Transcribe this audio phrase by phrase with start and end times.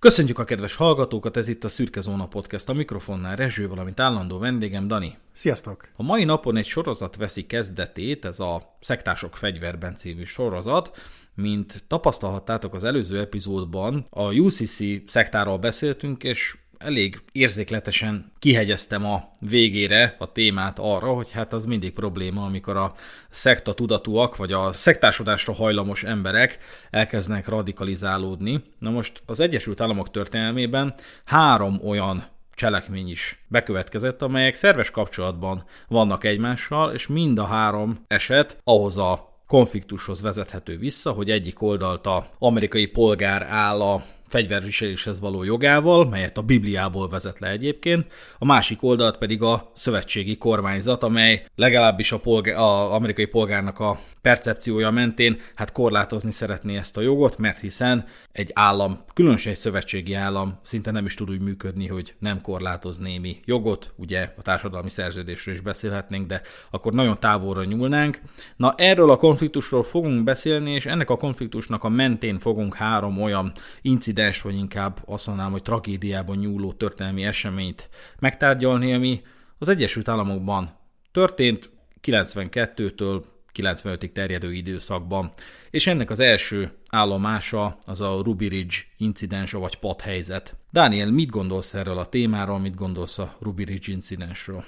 [0.00, 4.38] Köszönjük a kedves hallgatókat, ez itt a Szürke Zóna Podcast, a mikrofonnál Rezső, valamint állandó
[4.38, 5.18] vendégem Dani.
[5.32, 5.88] Sziasztok!
[5.96, 10.98] A mai napon egy sorozat veszi kezdetét, ez a Szektások fegyverben című sorozat.
[11.34, 20.16] Mint tapasztalhattátok az előző epizódban, a UCC szektáról beszéltünk, és elég érzékletesen kihegyeztem a végére
[20.18, 22.94] a témát arra, hogy hát az mindig probléma, amikor a
[23.30, 26.58] szekta tudatúak, vagy a szektásodásra hajlamos emberek
[26.90, 28.62] elkezdenek radikalizálódni.
[28.78, 36.24] Na most az Egyesült Államok történelmében három olyan cselekmény is bekövetkezett, amelyek szerves kapcsolatban vannak
[36.24, 42.26] egymással, és mind a három eset ahhoz a konfliktushoz vezethető vissza, hogy egyik oldalt a
[42.38, 48.06] amerikai polgár áll a fegyverviseléshez való jogával, melyet a Bibliából vezet le egyébként,
[48.38, 54.00] a másik oldalt pedig a szövetségi kormányzat, amely legalábbis a, polgár, a amerikai polgárnak a
[54.22, 60.14] percepciója mentén hát korlátozni szeretné ezt a jogot, mert hiszen egy állam, különösen egy szövetségi
[60.14, 64.90] állam szinte nem is tud úgy működni, hogy nem korlátoz némi jogot, ugye a társadalmi
[64.90, 68.20] szerződésről is beszélhetnénk, de akkor nagyon távolra nyúlnánk.
[68.56, 73.52] Na erről a konfliktusról fogunk beszélni, és ennek a konfliktusnak a mentén fogunk három olyan
[73.82, 79.22] incidens, vagy inkább azt mondanám, hogy tragédiában nyúló történelmi eseményt megtárgyalni, ami
[79.58, 80.78] az Egyesült Államokban
[81.12, 81.70] történt
[82.02, 83.22] 92-től
[83.54, 85.30] 95-ig terjedő időszakban,
[85.70, 90.56] és ennek az első állomása az a Ruby Ridge incidens, vagy padhelyzet.
[90.72, 94.64] Dániel, mit gondolsz erről a témáról, mit gondolsz a Ruby Ridge incidensről?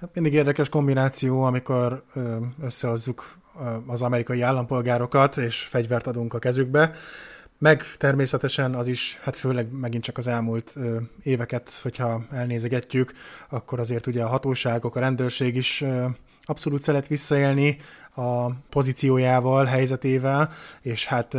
[0.00, 2.04] Hát mindig érdekes kombináció, amikor
[2.60, 3.36] összehozzuk
[3.86, 6.92] az amerikai állampolgárokat, és fegyvert adunk a kezükbe.
[7.58, 10.74] Meg természetesen az is, hát főleg megint csak az elmúlt
[11.22, 13.12] éveket, hogyha elnézegetjük,
[13.48, 15.84] akkor azért ugye a hatóságok, a rendőrség is
[16.42, 17.76] abszolút szeret visszaélni
[18.14, 21.36] a pozíciójával, helyzetével, és hát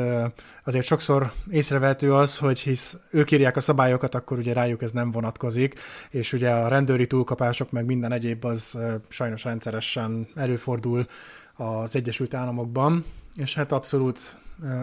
[0.63, 5.11] azért sokszor észrevehető az, hogy hisz ők írják a szabályokat, akkor ugye rájuk ez nem
[5.11, 8.77] vonatkozik, és ugye a rendőri túlkapások, meg minden egyéb az
[9.07, 11.05] sajnos rendszeresen előfordul
[11.53, 14.37] az Egyesült Államokban, és hát abszolút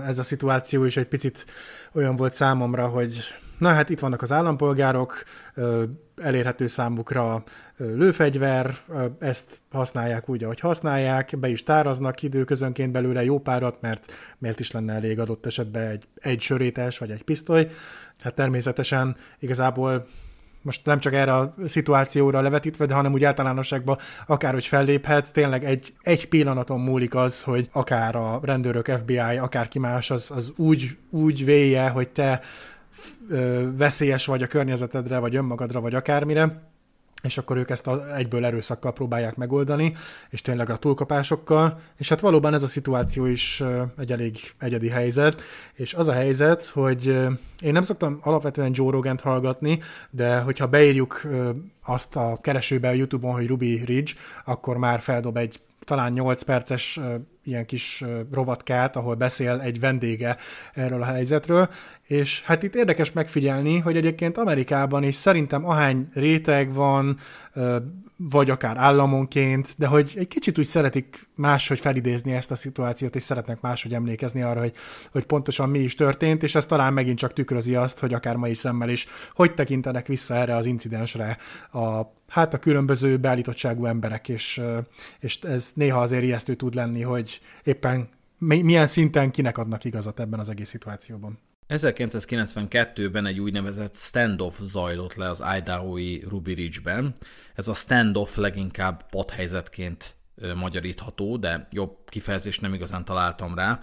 [0.06, 1.46] ez a szituáció is egy picit
[1.92, 3.18] olyan volt számomra, hogy
[3.62, 5.24] na hát itt vannak az állampolgárok,
[6.16, 7.42] elérhető számukra
[7.76, 8.76] lőfegyver,
[9.18, 14.70] ezt használják úgy, ahogy használják, be is táraznak időközönként belőle jó párat, mert miért is
[14.70, 17.68] lenne elég adott esetben egy, egy sörétes vagy egy pisztoly.
[18.22, 20.06] Hát természetesen igazából
[20.62, 25.92] most nem csak erre a szituációra levetítve, de hanem úgy általánosságban akárhogy felléphetsz, tényleg egy,
[26.00, 30.96] egy pillanaton múlik az, hogy akár a rendőrök, FBI, akár ki más, az, az úgy,
[31.10, 32.40] úgy véje, hogy te
[33.76, 36.70] veszélyes vagy a környezetedre, vagy önmagadra, vagy akármire,
[37.22, 39.94] és akkor ők ezt a, egyből erőszakkal próbálják megoldani,
[40.30, 43.62] és tényleg a túlkapásokkal, és hát valóban ez a szituáció is
[43.98, 45.40] egy elég egyedi helyzet,
[45.74, 47.06] és az a helyzet, hogy
[47.60, 51.22] én nem szoktam alapvetően Joe Rogan-t hallgatni, de hogyha beírjuk
[51.84, 54.12] azt a keresőbe a YouTube-on, hogy Ruby Ridge,
[54.44, 57.00] akkor már feldob egy talán 8 perces
[57.44, 60.36] ilyen kis rovatkát, ahol beszél egy vendége
[60.74, 61.68] erről a helyzetről,
[62.06, 67.18] és hát itt érdekes megfigyelni, hogy egyébként Amerikában is szerintem ahány réteg van,
[68.16, 73.22] vagy akár államonként, de hogy egy kicsit úgy szeretik máshogy felidézni ezt a szituációt, és
[73.22, 74.72] szeretnek máshogy emlékezni arra, hogy,
[75.10, 78.54] hogy pontosan mi is történt, és ez talán megint csak tükrözi azt, hogy akár mai
[78.54, 81.36] szemmel is, hogy tekintenek vissza erre az incidensre
[81.70, 84.60] a, hát a különböző beállítottságú emberek, és,
[85.20, 88.08] és ez néha azért ijesztő tud lenni, hogy éppen
[88.38, 91.38] milyen szinten kinek adnak igazat ebben az egész szituációban.
[91.72, 97.14] 1992-ben egy úgynevezett standoff zajlott le az Idaho-i Ruby Ridge-ben.
[97.54, 100.16] Ez a standoff leginkább padhelyzetként
[100.54, 103.80] magyarítható, de jobb kifejezést nem igazán találtam rá.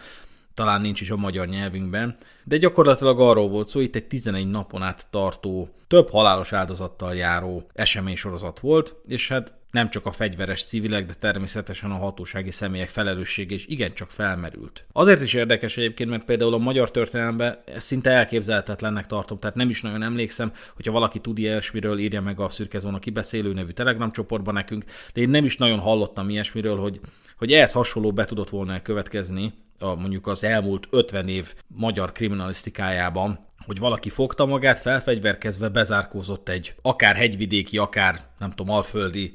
[0.53, 4.81] Talán nincs is a magyar nyelvünkben, de gyakorlatilag arról volt szó, itt egy 11 napon
[4.81, 11.05] át tartó, több halálos áldozattal járó eseménysorozat volt, és hát nem csak a fegyveres civilek,
[11.05, 14.85] de természetesen a hatósági személyek felelőssége is igencsak felmerült.
[14.91, 19.69] Azért is érdekes egyébként, mert például a magyar történelemben ezt szinte elképzelhetetlennek tartom, tehát nem
[19.69, 24.11] is nagyon emlékszem, hogyha valaki tud ilyesmiről, írja meg a Szürke Zóna kibeszélő nevű Telegram
[24.11, 24.83] csoportban nekünk,
[25.13, 26.99] de én nem is nagyon hallottam ilyesmiről, hogy,
[27.37, 33.47] hogy ehhez hasonló be tudott volna következni a, mondjuk az elmúlt 50 év magyar kriminalisztikájában,
[33.65, 39.33] hogy valaki fogta magát, felfegyverkezve bezárkózott egy akár hegyvidéki, akár nem tudom, alföldi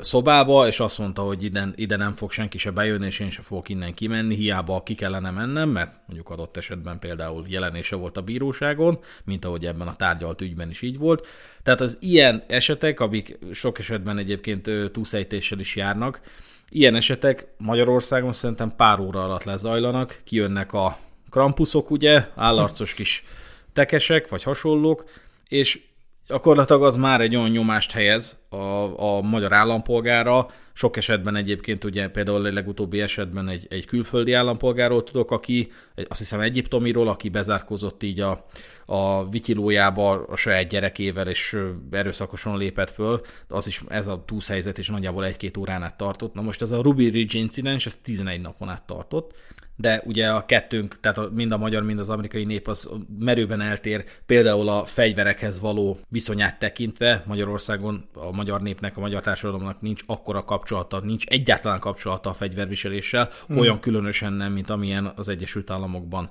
[0.00, 3.42] szobába, és azt mondta, hogy ide, ide nem fog senki se bejönni, és én se
[3.42, 8.22] fogok innen kimenni, hiába ki kellene mennem, mert mondjuk adott esetben például jelenése volt a
[8.22, 11.26] bíróságon, mint ahogy ebben a tárgyalt ügyben is így volt.
[11.62, 16.20] Tehát az ilyen esetek, amik sok esetben egyébként túlszejtéssel is járnak,
[16.68, 20.98] ilyen esetek Magyarországon szerintem pár óra alatt lezajlanak, kijönnek a
[21.30, 23.24] krampuszok, ugye, állarcos kis
[23.72, 25.04] tekesek, vagy hasonlók,
[25.48, 25.80] és
[26.26, 32.08] gyakorlatilag az már egy olyan nyomást helyez a, a magyar állampolgára, sok esetben egyébként ugye
[32.08, 35.72] például a legutóbbi esetben egy, egy külföldi állampolgáról tudok, aki
[36.08, 38.46] azt hiszem egyiptomiról, aki bezárkózott így a,
[38.86, 41.58] a vikilójába a saját gyerekével, és
[41.90, 46.34] erőszakosan lépett föl, de az is, ez a túlszhelyzet is nagyjából egy-két órán át tartott.
[46.34, 49.34] Na most ez a Ruby Ridge incidens, ez 11 napon át tartott,
[49.76, 54.04] de ugye a kettőnk, tehát mind a magyar, mind az amerikai nép az merőben eltér,
[54.26, 60.44] például a fegyverekhez való viszonyát tekintve Magyarországon a magyar népnek, a magyar társadalomnak nincs akkora
[60.44, 63.58] kapcsolata, nincs egyáltalán kapcsolata a fegyverviseléssel, hmm.
[63.58, 66.30] olyan különösen nem, mint amilyen az Egyesült Államokban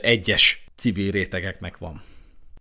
[0.00, 2.02] egyes civil rétegeknek van.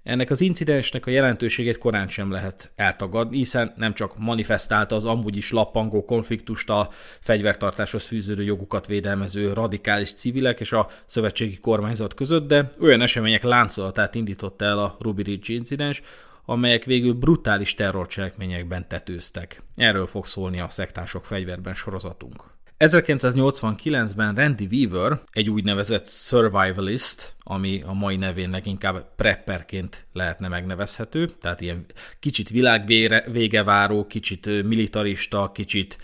[0.04, 5.36] Ennek az incidensnek a jelentőségét korán sem lehet eltagadni, hiszen nem csak manifestálta az amúgy
[5.38, 6.90] is lappangó konfliktust a
[7.20, 14.16] fegyvertartáshoz fűződő jogukat védelmező radikális civilek és a szövetségi kormányzat között, de olyan események láncolatát
[14.16, 16.02] indította el a Ruby Ridge incidens,
[16.46, 19.62] amelyek végül brutális terrorcselekményekben tetőztek.
[19.76, 22.53] Erről fog szólni a szektások fegyverben sorozatunk.
[22.86, 31.62] 1989-ben Randy Weaver, egy úgynevezett survivalist, ami a mai nevének inkább prepperként lehetne megnevezhető, tehát
[31.62, 31.86] ilyen
[32.20, 35.98] kicsit világvége váró, kicsit militarista, kicsit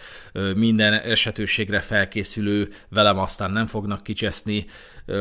[0.55, 4.65] minden esetőségre felkészülő, velem aztán nem fognak kicseszni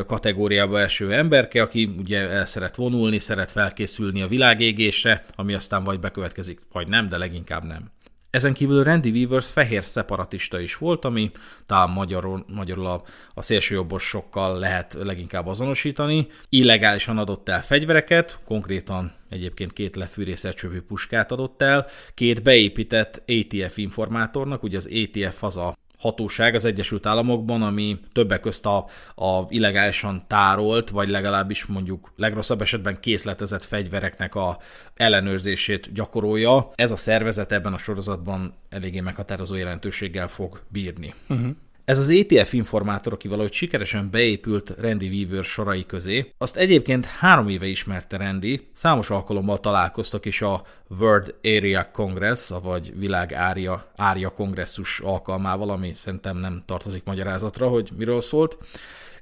[0.06, 6.00] kategóriába eső emberke, aki ugye el szeret vonulni, szeret felkészülni a világégésre, ami aztán vagy
[6.00, 7.90] bekövetkezik, vagy nem, de leginkább nem.
[8.30, 11.30] Ezen kívül Randy Weavers fehér szeparatista is volt, ami
[11.66, 13.02] talán magyarul, magyarul a,
[13.34, 16.26] a szélsőjobbosokkal lehet leginkább azonosítani.
[16.48, 24.62] Illegálisan adott el fegyvereket, konkrétan egyébként két lefűrészelcsövű puskát adott el, két beépített ATF informátornak,
[24.62, 28.76] ugye az ATF az a hatóság az Egyesült Államokban, ami többek közt a,
[29.14, 34.58] a illegálisan tárolt, vagy legalábbis mondjuk legrosszabb esetben készletezett fegyvereknek a
[34.94, 36.70] ellenőrzését gyakorolja.
[36.74, 41.14] Ez a szervezet ebben a sorozatban eléggé meghatározó jelentőséggel fog bírni.
[41.28, 41.50] Uh-huh.
[41.88, 47.49] Ez az ETF informátor, aki valahogy sikeresen beépült Randy Weaver sorai közé, azt egyébként három
[47.49, 50.62] éve ismerte Randy, számos alkalommal találkoztak is a
[50.99, 57.90] World Area Congress, vagy Világ Ária, Ária Kongresszus alkalmával, ami szerintem nem tartozik magyarázatra, hogy
[57.96, 58.58] miről szólt.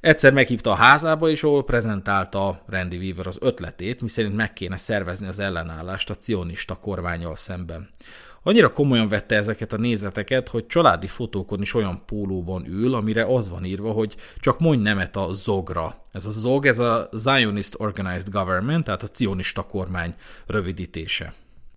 [0.00, 5.26] Egyszer meghívta a házába, és ahol prezentálta Randy Weaver az ötletét, miszerint meg kéne szervezni
[5.26, 7.88] az ellenállást a cionista kormányal szemben.
[8.46, 13.50] Annyira komolyan vette ezeket a nézeteket, hogy családi fotókon is olyan pólóban ül, amire az
[13.50, 16.02] van írva, hogy csak mondj nemet a zogra.
[16.12, 20.14] Ez a zog, ez a Zionist Organized Government, tehát a cionista kormány
[20.46, 21.34] rövidítése.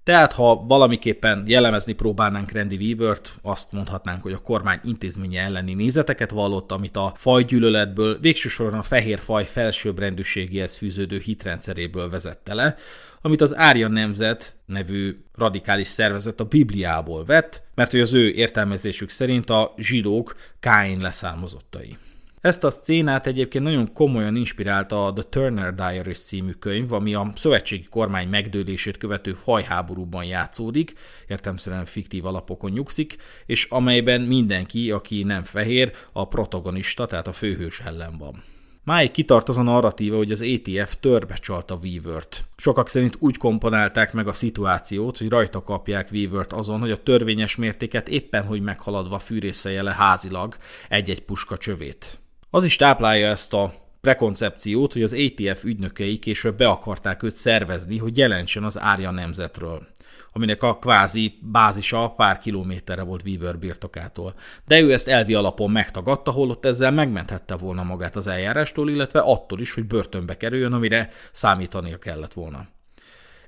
[0.10, 6.32] Tehát, ha valamiképpen jellemezni próbálnánk Randy Weaver-t, azt mondhatnánk, hogy a kormány intézménye elleni nézeteket
[6.32, 12.76] vallott, amit a fajgyűlöletből, végső soron a fehér faj felsőbbrendűségéhez fűződő hitrendszeréből vezette le,
[13.22, 19.10] amit az Árja Nemzet nevű radikális szervezet a Bibliából vett, mert hogy az ő értelmezésük
[19.10, 21.98] szerint a zsidók Káin leszármazottai.
[22.42, 27.32] Ezt a szcénát egyébként nagyon komolyan inspirálta a The Turner Diaries című könyv, ami a
[27.36, 30.94] szövetségi kormány megdőlését követő fajháborúban játszódik,
[31.28, 33.16] értelmszerűen fiktív alapokon nyugszik,
[33.46, 38.44] és amelyben mindenki, aki nem fehér, a protagonista, tehát a főhős ellen van.
[38.84, 42.46] Máig kitart az a narratíva, hogy az ATF törbe csalta Weaver-t.
[42.58, 47.56] Sokak szerint úgy komponálták meg a szituációt, hogy rajta kapják Weaver-t azon, hogy a törvényes
[47.56, 50.58] mértéket éppen hogy meghaladva fűrészelje le házilag
[50.90, 52.20] egy-egy puska csövét.
[52.50, 57.98] Az is táplálja ezt a prekoncepciót, hogy az ATF ügynökei később be akarták őt szervezni,
[57.98, 59.88] hogy jelentsen az árja nemzetről
[60.32, 64.34] aminek a kvázi bázisa pár kilométerre volt Weaver birtokától.
[64.68, 69.60] De ő ezt elvi alapon megtagadta, holott ezzel megmenthette volna magát az eljárástól, illetve attól
[69.60, 72.68] is, hogy börtönbe kerüljön, amire számítania kellett volna.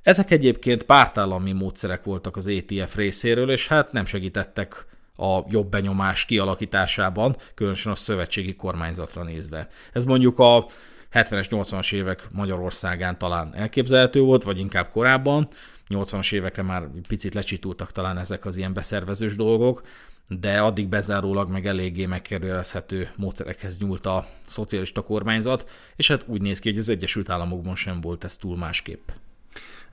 [0.02, 4.86] Ezek egyébként pártállami módszerek voltak az ATF részéről, és hát nem segítettek
[5.22, 9.68] a jobb benyomás kialakításában, különösen a szövetségi kormányzatra nézve.
[9.94, 10.66] Ez mondjuk a
[11.12, 15.48] 70-es, 80-as évek Magyarországán talán elképzelhető volt, vagy inkább korábban,
[15.90, 19.82] 80-as évekre már picit lecsitultak talán ezek az ilyen beszervezős dolgok,
[20.28, 26.60] de addig bezárólag meg eléggé megkerülezhető módszerekhez nyúlt a szocialista kormányzat, és hát úgy néz
[26.60, 29.10] ki, hogy az Egyesült Államokban sem volt ez túl másképp.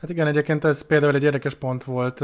[0.01, 2.21] Hát igen, egyébként ez például egy érdekes pont volt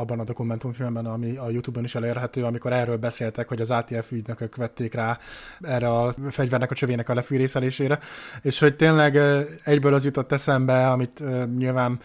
[0.00, 4.56] abban a dokumentumfilmben, ami a YouTube-on is elérhető, amikor erről beszéltek, hogy az ATF ügynökök
[4.56, 5.18] vették rá
[5.60, 7.98] erre a fegyvernek a csövének a lefűrészelésére,
[8.42, 9.16] és hogy tényleg
[9.64, 11.22] egyből az jutott eszembe, amit
[11.56, 11.98] nyilván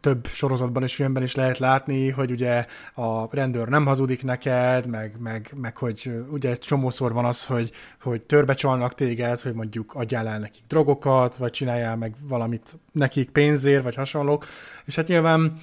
[0.00, 5.16] több sorozatban és filmben is lehet látni, hogy ugye a rendőr nem hazudik neked, meg,
[5.18, 7.70] meg, meg hogy ugye egy csomószor van az, hogy,
[8.02, 13.30] hogy törbe csalnak téged, hogy mondjuk adjál el nekik drogokat, vagy csináljál meg valamit nekik
[13.30, 14.46] pénzért, vagy hasonlók,
[14.84, 15.60] és hát nyilván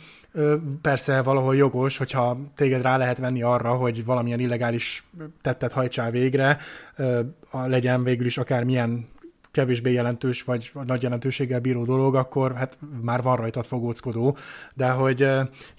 [0.82, 5.04] persze valahol jogos, hogyha téged rá lehet venni arra, hogy valamilyen illegális
[5.42, 6.58] tettet hajtsál végre,
[7.52, 9.08] legyen végül is akár milyen
[9.51, 14.38] kevésbé jelentős, vagy nagy jelentőséggel bíró dolog, akkor hát már van rajtad fogóckodó,
[14.74, 15.27] de hogy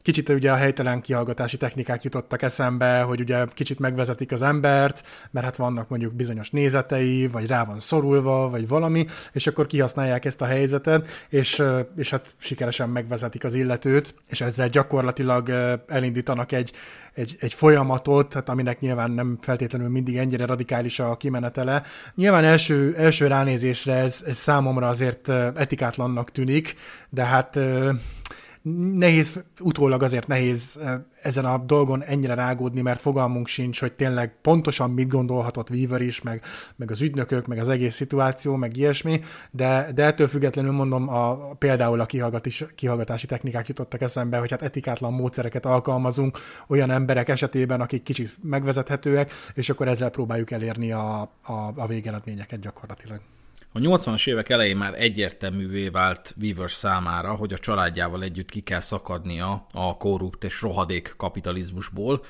[0.03, 5.47] kicsit ugye a helytelen kihallgatási technikák jutottak eszembe, hogy ugye kicsit megvezetik az embert, mert
[5.47, 10.41] hát vannak mondjuk bizonyos nézetei, vagy rá van szorulva, vagy valami, és akkor kihasználják ezt
[10.41, 11.63] a helyzetet, és,
[11.97, 15.51] és hát sikeresen megvezetik az illetőt, és ezzel gyakorlatilag
[15.87, 16.73] elindítanak egy,
[17.15, 21.83] egy, egy folyamatot, hát aminek nyilván nem feltétlenül mindig ennyire radikális a kimenetele.
[22.15, 23.27] Nyilván első, első
[23.63, 26.75] ránézésre ez, ez számomra azért etikátlannak tűnik,
[27.11, 27.59] de hát
[28.95, 30.81] nehéz, utólag azért nehéz
[31.23, 36.23] ezen a dolgon ennyire rágódni, mert fogalmunk sincs, hogy tényleg pontosan mit gondolhatott Weaver is,
[36.23, 36.43] meg,
[36.77, 41.55] meg az ügynökök, meg az egész szituáció, meg ilyesmi, de, de ettől függetlenül mondom, a,
[41.55, 42.07] például a
[42.75, 49.33] kihallgatási technikák jutottak eszembe, hogy hát etikátlan módszereket alkalmazunk olyan emberek esetében, akik kicsit megvezethetőek,
[49.55, 53.21] és akkor ezzel próbáljuk elérni a, a, a végeredményeket gyakorlatilag.
[53.75, 58.81] A 80-as évek elején már egyértelművé vált Weaver számára, hogy a családjával együtt ki kell
[58.81, 62.25] szakadnia a korrupt és rohadék kapitalizmusból,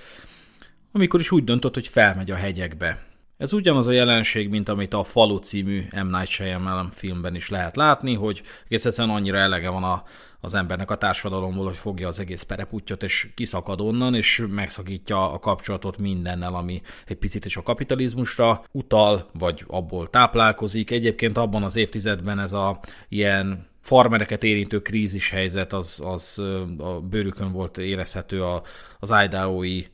[0.92, 3.12] amikor is úgy döntött, hogy felmegy a hegyekbe.
[3.42, 6.06] Ez ugyanaz a jelenség, mint amit a Falu című M.
[6.06, 10.02] Night Shyamalan filmben is lehet látni, hogy egész egyszerűen annyira elege van a
[10.40, 15.38] az embernek a társadalomból, hogy fogja az egész pereputtyot, és kiszakad onnan, és megszakítja a
[15.38, 20.90] kapcsolatot mindennel, ami egy picit is a kapitalizmusra utal, vagy abból táplálkozik.
[20.90, 26.38] Egyébként abban az évtizedben ez a ilyen farmereket érintő krízis helyzet az, az
[26.78, 28.44] a bőrükön volt érezhető
[28.98, 29.86] az Idaho-i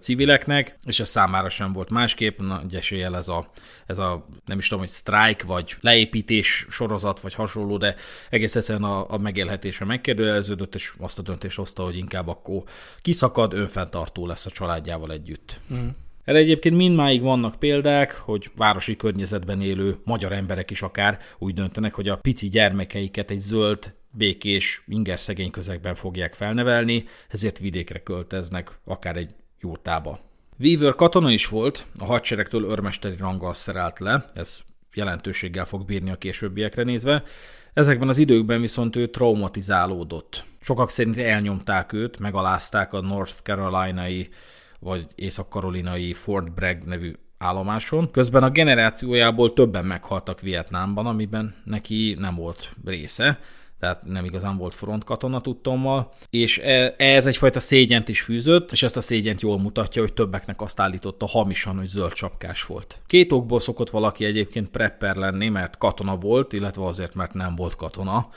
[0.00, 3.50] civileknek, és ez számára sem volt másképp, nagy eséllyel ez a,
[3.86, 7.94] ez a nem is tudom, hogy strike, vagy leépítés sorozat, vagy hasonló, de
[8.30, 12.62] egész egyszerűen a, a megélhetése megkérdőjeleződött, és azt a döntést hozta, hogy inkább akkor
[13.02, 15.60] kiszakad, önfenntartó lesz a családjával együtt.
[15.72, 15.88] Mm.
[16.24, 21.94] Erre egyébként mindmáig vannak példák, hogy városi környezetben élő magyar emberek is akár úgy döntenek,
[21.94, 28.70] hogy a pici gyermekeiket egy zöld, békés, inger szegény közegben fogják felnevelni, ezért vidékre költeznek,
[28.84, 30.20] akár egy jurtába.
[30.58, 34.60] Weaver katona is volt, a hadseregtől örmesteri ranggal szerelt le, ez
[34.94, 37.24] jelentőséggel fog bírni a későbbiekre nézve,
[37.74, 40.44] Ezekben az időkben viszont ő traumatizálódott.
[40.60, 44.28] Sokak szerint elnyomták őt, megalázták a North Carolinai
[44.82, 48.10] vagy észak-karolinai Fort Bragg nevű állomáson.
[48.10, 53.38] Közben a generációjából többen meghaltak Vietnámban, amiben neki nem volt része
[53.82, 58.96] tehát nem igazán volt frontkatona tudtommal, és e, ez egyfajta szégyent is fűzött, és ezt
[58.96, 63.00] a szégyent jól mutatja, hogy többeknek azt állította hamisan, hogy zöld csapkás volt.
[63.06, 67.76] Két okból szokott valaki egyébként prepper lenni, mert katona volt, illetve azért, mert nem volt
[67.76, 68.28] katona.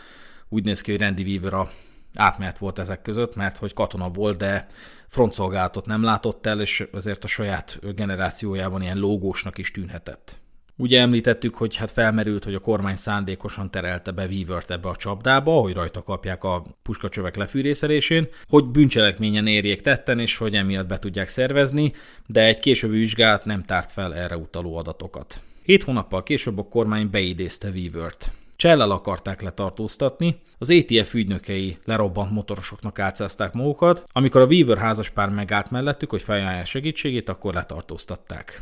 [0.50, 1.70] Úgy néz ki, hogy Randy Weaver a
[2.16, 4.68] átmenet volt ezek között, mert hogy katona volt, de
[5.16, 10.38] frontszolgálatot nem látott el, és ezért a saját generációjában ilyen lógósnak is tűnhetett.
[10.78, 15.52] Ugye említettük, hogy hát felmerült, hogy a kormány szándékosan terelte be Weavert ebbe a csapdába,
[15.52, 21.28] hogy rajta kapják a puskacsövek lefűrészelésén, hogy bűncselekményen érjék tetten, és hogy emiatt be tudják
[21.28, 21.94] szervezni,
[22.26, 25.42] de egy későbbi vizsgálat nem tárt fel erre utaló adatokat.
[25.64, 28.32] Hét hónappal később a kormány beidézte Weavert.
[28.56, 35.72] Csellel akarták letartóztatni, az ATF ügynökei lerobbant motorosoknak átszázták magukat, amikor a Weaver házaspár megállt
[35.72, 38.62] mellettük, hogy felajánlják segítségét, akkor letartóztatták.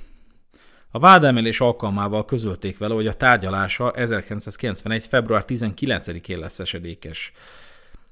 [0.91, 5.03] A vádemelés alkalmával közölték vele, hogy a tárgyalása 1991.
[5.03, 7.31] február 19-én lesz esedékes.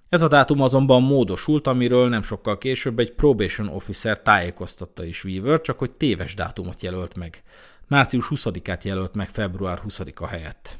[0.10, 5.62] Ez a dátum azonban módosult, amiről nem sokkal később egy probation officer tájékoztatta is Weaver,
[5.62, 7.44] csak hogy téves dátumot jelölt meg.
[7.88, 10.80] Március 20-át jelölt meg február 20-a helyett.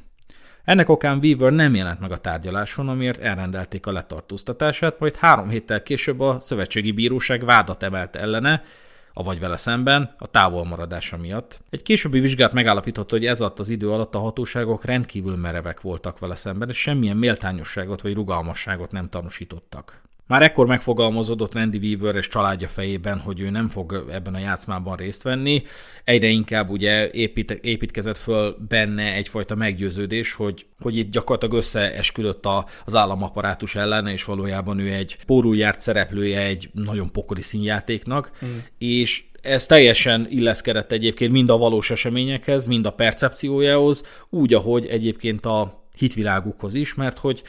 [0.64, 5.82] Ennek okán Weaver nem jelent meg a tárgyaláson, amiért elrendelték a letartóztatását, majd három héttel
[5.82, 8.64] később a szövetségi bíróság vádat emelt ellene,
[9.12, 11.60] avagy vele szemben, a távolmaradása miatt.
[11.70, 16.18] Egy későbbi vizsgát megállapította, hogy ez alatt az idő alatt a hatóságok rendkívül merevek voltak
[16.18, 20.01] vele szemben, és semmilyen méltányosságot vagy rugalmasságot nem tanúsítottak.
[20.32, 24.96] Már ekkor megfogalmazódott Randy Weaver és családja fejében, hogy ő nem fog ebben a játszmában
[24.96, 25.62] részt venni.
[26.04, 32.66] Egyre inkább ugye épít, építkezett föl benne egyfajta meggyőződés, hogy, hogy itt gyakorlatilag összeesküdött a,
[32.84, 35.16] az államaparátus ellen, és valójában ő egy
[35.52, 38.56] járt szereplője egy nagyon pokoli színjátéknak, mm.
[38.78, 45.46] és ez teljesen illeszkedett egyébként mind a valós eseményekhez, mind a percepciójához, úgy, ahogy egyébként
[45.46, 47.42] a hitvilágukhoz is, mert hogy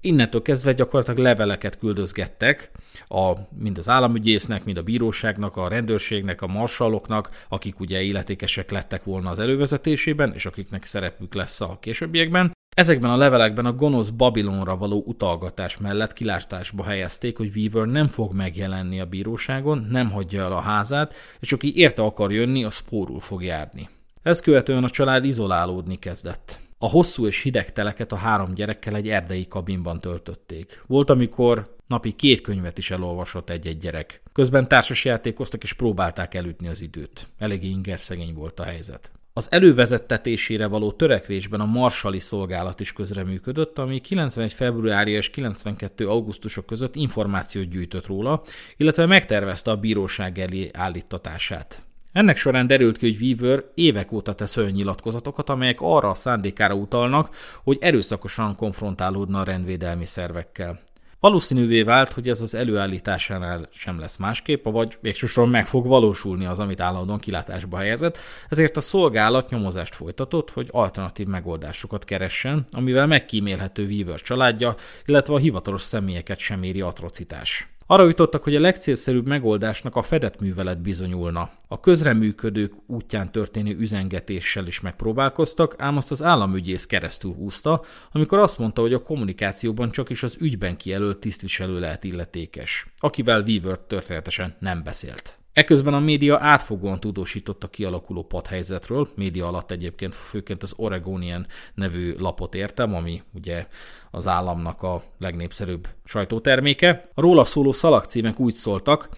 [0.00, 2.70] innentől kezdve gyakorlatilag leveleket küldözgettek,
[3.08, 9.04] a, mind az államügyésznek, mind a bíróságnak, a rendőrségnek, a marsaloknak, akik ugye illetékesek lettek
[9.04, 12.52] volna az elővezetésében, és akiknek szerepük lesz a későbbiekben.
[12.76, 18.32] Ezekben a levelekben a gonosz Babilonra való utalgatás mellett kilátásba helyezték, hogy Weaver nem fog
[18.32, 23.20] megjelenni a bíróságon, nem hagyja el a házát, és aki érte akar jönni, az spórul
[23.20, 23.88] fog járni.
[24.22, 26.63] Ezt követően a család izolálódni kezdett.
[26.78, 30.82] A hosszú és hideg teleket a három gyerekkel egy erdei kabinban töltötték.
[30.86, 34.22] Volt, amikor napi két könyvet is elolvasott egy-egy gyerek.
[34.32, 37.28] Közben társas játékoztak és próbálták elütni az időt.
[37.38, 39.10] Eléggé ingerszegény volt a helyzet.
[39.36, 44.52] Az elővezettetésére való törekvésben a marsali szolgálat is közreműködött, ami 91.
[44.52, 46.08] februárja és 92.
[46.08, 48.42] augusztusok között információt gyűjtött róla,
[48.76, 51.82] illetve megtervezte a bíróság elé állítatását.
[52.14, 56.74] Ennek során derült ki, hogy Weaver évek óta tesz olyan nyilatkozatokat, amelyek arra a szándékára
[56.74, 60.80] utalnak, hogy erőszakosan konfrontálódna a rendvédelmi szervekkel.
[61.20, 66.58] Valószínűvé vált, hogy ez az előállításánál sem lesz másképp, vagy végsősorban meg fog valósulni az,
[66.58, 68.18] amit állandóan kilátásba helyezett,
[68.48, 75.38] ezért a szolgálat nyomozást folytatott, hogy alternatív megoldásokat keressen, amivel megkímélhető Weaver családja, illetve a
[75.38, 77.73] hivatalos személyeket sem éri atrocitás.
[77.86, 81.50] Arra jutottak, hogy a legcélszerűbb megoldásnak a fedett művelet bizonyulna.
[81.68, 88.58] A közreműködők útján történő üzengetéssel is megpróbálkoztak, ám azt az államügyész keresztül húzta, amikor azt
[88.58, 94.56] mondta, hogy a kommunikációban csak is az ügyben kijelölt tisztviselő lehet illetékes, akivel Weaver történetesen
[94.58, 95.43] nem beszélt.
[95.54, 102.14] Eközben a média átfogóan tudósított a kialakuló padhelyzetről, média alatt egyébként főként az Oregonian nevű
[102.18, 103.66] lapot értem, ami ugye
[104.10, 107.08] az államnak a legnépszerűbb sajtóterméke.
[107.14, 109.08] A róla szóló szalagcímek úgy szóltak,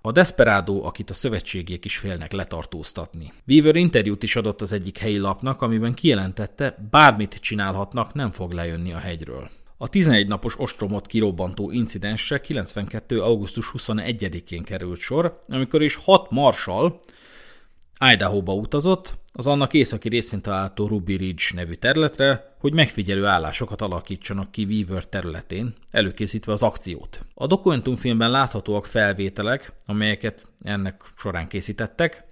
[0.00, 3.32] a Desperado, akit a szövetségiek is félnek letartóztatni.
[3.46, 8.92] Weaver interjút is adott az egyik helyi lapnak, amiben kijelentette, bármit csinálhatnak, nem fog lejönni
[8.92, 9.50] a hegyről.
[9.78, 13.20] A 11 napos ostromot kirobbantó incidensre 92.
[13.20, 17.00] augusztus 21-én került sor, amikor is hat marsal
[18.12, 24.50] Idaho-ba utazott, az annak északi részén található Ruby Ridge nevű területre, hogy megfigyelő állásokat alakítsanak
[24.50, 27.20] ki Weaver területén, előkészítve az akciót.
[27.34, 32.24] A dokumentumfilmben láthatóak felvételek, amelyeket ennek során készítettek.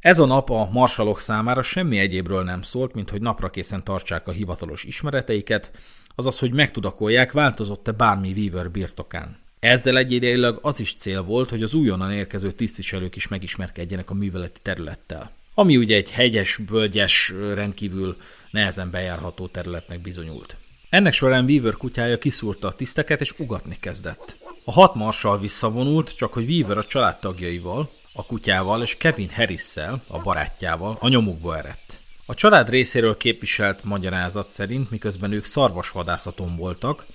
[0.00, 4.28] Ez a nap a marsalok számára semmi egyébről nem szólt, mint hogy napra készen tartsák
[4.28, 5.70] a hivatalos ismereteiket,
[6.14, 9.38] azaz, hogy megtudakolják, változott-e bármi Weaver birtokán.
[9.60, 14.60] Ezzel egyidejűleg az is cél volt, hogy az újonnan érkező tisztviselők is megismerkedjenek a műveleti
[14.62, 15.30] területtel.
[15.54, 18.16] Ami ugye egy hegyes, völgyes, rendkívül
[18.50, 20.56] nehezen bejárható területnek bizonyult.
[20.90, 24.36] Ennek során Weaver kutyája kiszúrta a tiszteket és ugatni kezdett.
[24.64, 30.18] A hat marsal visszavonult, csak hogy Weaver a családtagjaival, a kutyával és Kevin harris a
[30.22, 31.89] barátjával a nyomukba eredt.
[32.30, 37.06] A család részéről képviselt magyarázat szerint, miközben ők szarvasvadászaton voltak,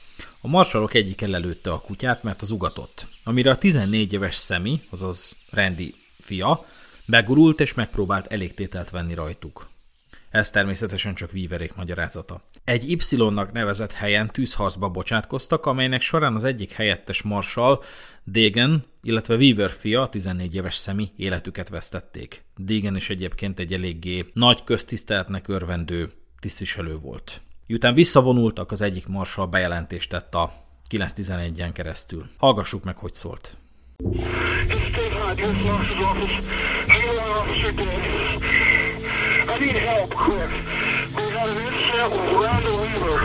[0.42, 3.08] a marsalok egyik lelőtte a kutyát, mert az ugatott.
[3.24, 6.66] Amire a 14 éves Szemi, azaz Randy fia,
[7.06, 9.68] begurult és megpróbált elégtételt venni rajtuk.
[10.36, 12.42] Ez természetesen csak víverék magyarázata.
[12.64, 17.84] Egy Y-nak nevezett helyen tűzharcba bocsátkoztak, amelynek során az egyik helyettes marsal,
[18.24, 22.44] Degen, illetve Weaver fia, 14 éves szemi életüket vesztették.
[22.58, 27.42] Degen is egyébként egy eléggé nagy köztiszteletnek örvendő tisztviselő volt.
[27.68, 30.54] Miután visszavonultak, az egyik marsal bejelentést tett a
[30.90, 32.30] 911-en keresztül.
[32.38, 33.58] Hallgassuk meg, hogy szólt.
[39.60, 40.50] Need help, quick.
[41.16, 43.20] We got an incident with Randall Weaver.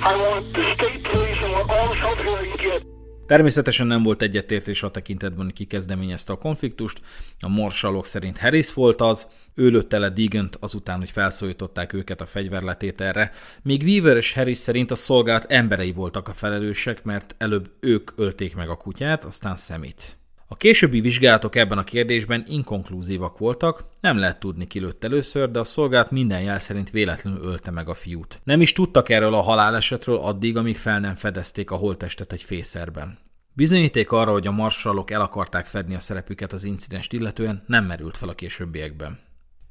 [0.00, 2.82] I want the state police and want all the help I can get.
[3.26, 7.00] Természetesen nem volt egyetértés a tekintetben, ki kezdeményezte a konfliktust.
[7.40, 12.26] A morsalok szerint Harris volt az, ő lőtte le Digant azután, hogy felszólították őket a
[12.26, 18.10] fegyverletételre, míg Weaver és Harris szerint a szolgált emberei voltak a felelősek, mert előbb ők
[18.16, 20.18] ölték meg a kutyát, aztán szemét.
[20.54, 25.58] A későbbi vizsgálatok ebben a kérdésben inkonklúzívak voltak, nem lehet tudni ki lőtt először, de
[25.58, 28.40] a szolgált minden jel szerint véletlenül ölte meg a fiút.
[28.44, 33.18] Nem is tudtak erről a halálesetről addig, amíg fel nem fedezték a holttestet egy fészerben.
[33.52, 38.16] Bizonyíték arra, hogy a marsalok el akarták fedni a szerepüket az incidenst illetően nem merült
[38.16, 39.18] fel a későbbiekben.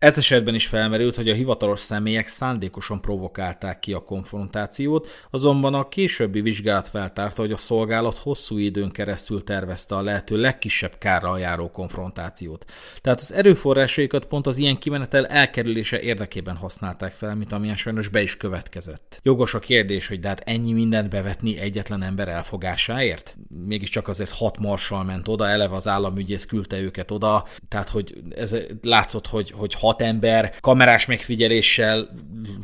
[0.04, 5.88] Ez esetben is felmerült, hogy a hivatalos személyek szándékosan provokálták ki a konfrontációt, azonban a
[5.88, 11.70] későbbi vizsgálat feltárta, hogy a szolgálat hosszú időn keresztül tervezte a lehető legkisebb kárral járó
[11.70, 12.66] konfrontációt.
[13.02, 18.22] Tehát az erőforrásaikat pont az ilyen kimenetel elkerülése érdekében használták fel, mint amilyen sajnos be
[18.22, 19.20] is következett.
[19.22, 23.36] Jogos a kérdés, hogy de hát ennyi mindent bevetni egyetlen ember elfogásáért?
[23.66, 28.58] Mégiscsak azért hat marsal ment oda, eleve az államügyész küldte őket oda, tehát hogy ez
[28.82, 32.10] látszott, hogy, hogy hat hat ember kamerás megfigyeléssel,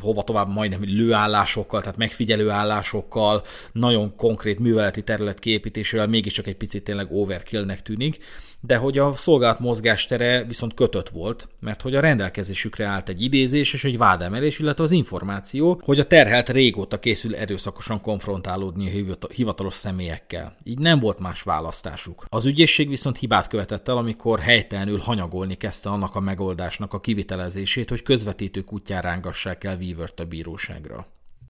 [0.00, 6.84] hova tovább majdnem lőállásokkal, tehát megfigyelő állásokkal, nagyon konkrét műveleti terület képítésével mégiscsak egy picit
[6.84, 8.18] tényleg overkillnek tűnik,
[8.60, 13.72] de hogy a szolgálat mozgástere viszont kötött volt, mert hogy a rendelkezésükre állt egy idézés
[13.72, 19.74] és egy vádemelés, illetve az információ, hogy a terhelt régóta készül erőszakosan konfrontálódni a hivatalos
[19.74, 20.56] személyekkel.
[20.62, 22.24] Így nem volt más választásuk.
[22.28, 27.88] Az ügyészség viszont hibát követett el, amikor helytelenül hanyagolni kezdte annak a megoldásnak a kivitelezését,
[27.88, 31.06] hogy közvetítő kutyán rángassák el Weaver-t a bíróságra.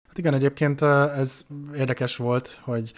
[0.07, 2.93] Hát igen, egyébként ez érdekes volt, hogy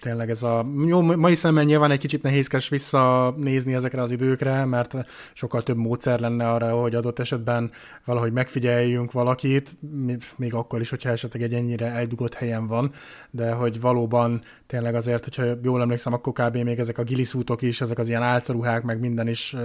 [0.00, 4.94] tényleg ez a jó, mai szemben nyilván egy kicsit nehézkes visszanézni ezekre az időkre, mert
[5.32, 7.70] sokkal több módszer lenne arra, hogy adott esetben
[8.04, 9.76] valahogy megfigyeljünk valakit,
[10.36, 12.92] még akkor is, hogyha esetleg egy ennyire eldugott helyen van,
[13.30, 16.56] de hogy valóban tényleg azért, hogyha jól emlékszem, akkor kb.
[16.56, 19.56] még ezek a giliszútok is, ezek az ilyen álcaruhák, meg minden is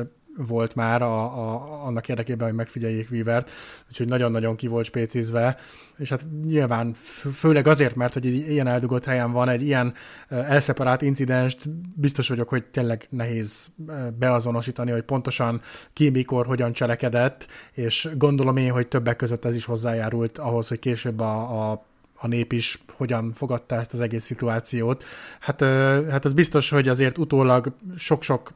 [0.48, 3.50] volt már a, a, annak érdekében, hogy megfigyeljék Weavert,
[3.88, 5.58] úgyhogy nagyon-nagyon ki volt spécizve,
[5.98, 6.94] és hát nyilván
[7.34, 9.94] főleg azért, mert hogy ilyen eldugott helyen van, egy ilyen
[10.30, 13.70] elszeparált incidenst, biztos vagyok, hogy tényleg nehéz
[14.18, 15.62] beazonosítani, hogy pontosan
[15.94, 20.80] ki, mikor, hogyan cselekedett, és gondolom én, hogy többek között ez is hozzájárult ahhoz, hogy
[20.80, 21.88] később a, a
[22.22, 25.04] a nép is hogyan fogadta ezt az egész szituációt.
[25.40, 25.62] Hát,
[26.10, 28.54] hát ez biztos, hogy azért utólag sok-sok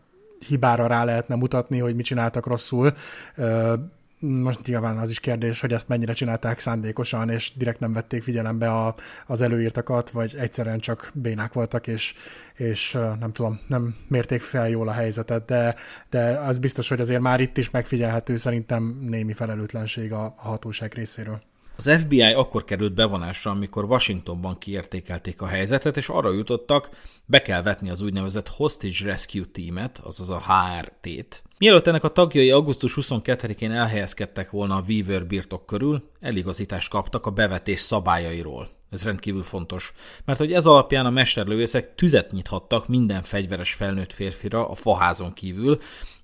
[0.48, 2.94] hibára rá lehetne mutatni, hogy mit csináltak rosszul.
[4.20, 8.72] Most nyilván az is kérdés, hogy ezt mennyire csinálták szándékosan, és direkt nem vették figyelembe
[8.72, 8.96] a,
[9.28, 12.14] az előírtakat, vagy egyszerűen csak bénák voltak, és,
[12.56, 15.76] és nem tudom, nem mérték fel jól a helyzetet, de,
[16.10, 20.94] de az biztos, hogy azért már itt is megfigyelhető szerintem némi felelőtlenség a, a hatóság
[20.94, 21.42] részéről.
[21.76, 26.90] Az FBI akkor került bevonásra, amikor Washingtonban kiértékelték a helyzetet, és arra jutottak,
[27.26, 31.44] be kell vetni az úgynevezett Hostage Rescue Teamet, azaz a HRT-t.
[31.58, 37.32] Mielőtt ennek a tagjai augusztus 22-én elhelyezkedtek volna a Weaver birtok körül, eligazítást kaptak a
[37.32, 38.70] bevetés szabályairól.
[38.90, 39.94] Ez rendkívül fontos,
[40.26, 45.80] mert hogy ez alapján a mesterlövészek tüzet nyithattak minden fegyveres felnőtt férfira a faházon kívül,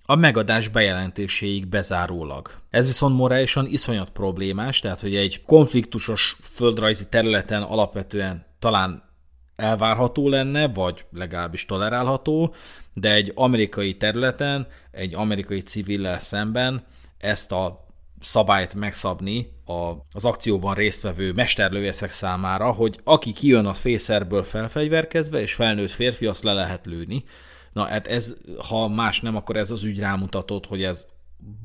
[0.09, 2.51] a megadás bejelentéséig bezárólag.
[2.69, 9.03] Ez viszont morálisan iszonyat problémás, tehát hogy egy konfliktusos földrajzi területen alapvetően talán
[9.55, 12.53] elvárható lenne, vagy legalábbis tolerálható,
[12.93, 16.85] de egy amerikai területen, egy amerikai civillel szemben
[17.17, 17.85] ezt a
[18.19, 25.53] szabályt megszabni a, az akcióban résztvevő mesterlővészek számára, hogy aki kijön a fészerből felfegyverkezve, és
[25.53, 27.23] felnőtt férfi, azt le lehet lőni.
[27.73, 28.37] Na hát ez,
[28.69, 31.07] ha más nem, akkor ez az ügy rámutatott, hogy ez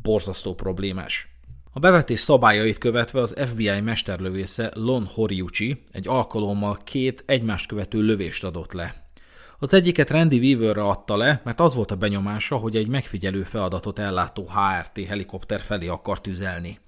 [0.02, 1.28] borzasztó problémás.
[1.72, 8.44] A bevetés szabályait követve az FBI mesterlövésze Lon Horiuchi egy alkalommal két egymást követő lövést
[8.44, 9.04] adott le.
[9.58, 13.98] Az egyiket Randy Weaverre adta le, mert az volt a benyomása, hogy egy megfigyelő feladatot
[13.98, 16.78] ellátó HRT helikopter felé akar tüzelni.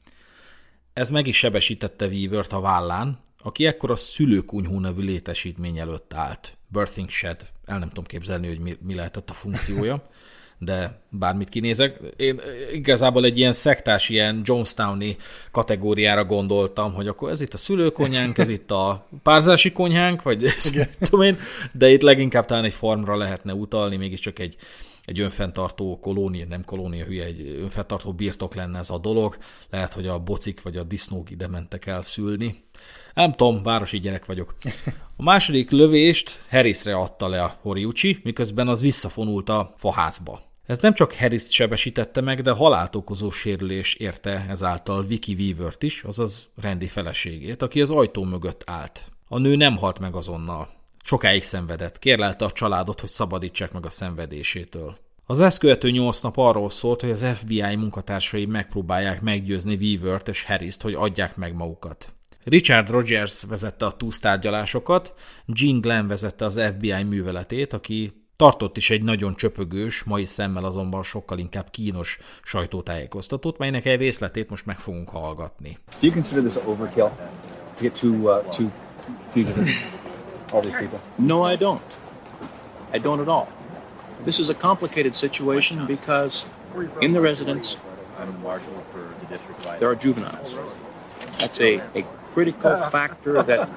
[0.92, 6.56] Ez meg is sebesítette Weavert a vállán, aki ekkor a szülőkunyhó nevű létesítmény előtt állt.
[6.68, 10.02] Birthing Shed, el nem tudom képzelni, hogy mi, mi lehetett a funkciója,
[10.59, 12.00] de bármit kinézek.
[12.16, 12.40] Én
[12.72, 15.16] igazából egy ilyen szektás, ilyen Johnstowni
[15.50, 20.70] kategóriára gondoltam, hogy akkor ez itt a szülőkonyhánk, ez itt a párzási konyhánk, vagy ez,
[20.98, 21.38] tudom én,
[21.72, 24.56] de itt leginkább talán egy farmra lehetne utalni, mégiscsak egy,
[25.06, 29.36] egy önfenntartó kolónia, nem kolónia hülye, egy önfenntartó birtok lenne ez a dolog.
[29.70, 32.64] Lehet, hogy a bocik vagy a disznók ide mentek el szülni.
[33.14, 34.54] Nem tudom, városi gyerek vagyok.
[35.16, 40.44] A második lövést Harrisre adta le a Horiuchi, miközben az visszafonult a faházba.
[40.66, 46.02] Ez nem csak harris sebesítette meg, de halált okozó sérülés érte ezáltal Vicky Weavert is,
[46.02, 49.04] azaz Randy feleségét, aki az ajtó mögött állt.
[49.28, 50.75] A nő nem halt meg azonnal.
[51.06, 54.98] Sokáig szenvedett, kérlelte a családot, hogy szabadítsák meg a szenvedésétől.
[55.26, 60.44] Az ezt követő nyolc nap arról szólt, hogy az FBI munkatársai megpróbálják meggyőzni Weavert és
[60.44, 62.12] Harris-t, hogy adják meg magukat.
[62.44, 65.14] Richard Rogers vezette a túlsztárgyalásokat,
[65.46, 71.02] Jean Glenn vezette az FBI műveletét, aki tartott is egy nagyon csöpögős, mai szemmel azonban
[71.02, 75.78] sokkal inkább kínos sajtótájékoztatót, melynek egy részletét most meg fogunk hallgatni.
[76.00, 77.10] Do you consider this overkill
[77.74, 78.70] to get two, uh, two
[80.52, 81.00] all these people?
[81.18, 81.82] No, I don't.
[82.92, 83.48] I don't at all.
[84.24, 86.46] This is a complicated situation because
[87.00, 87.76] in the residence
[89.78, 90.59] there are juveniles.
[91.38, 93.68] That's a, a critical factor that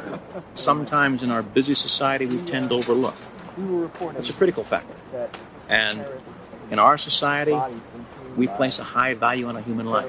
[0.54, 3.16] sometimes in our busy society we tend to overlook.
[4.18, 4.96] It's a critical factor.
[5.70, 6.06] And
[6.72, 7.58] in our society,
[8.38, 10.08] we place a high value on a human life.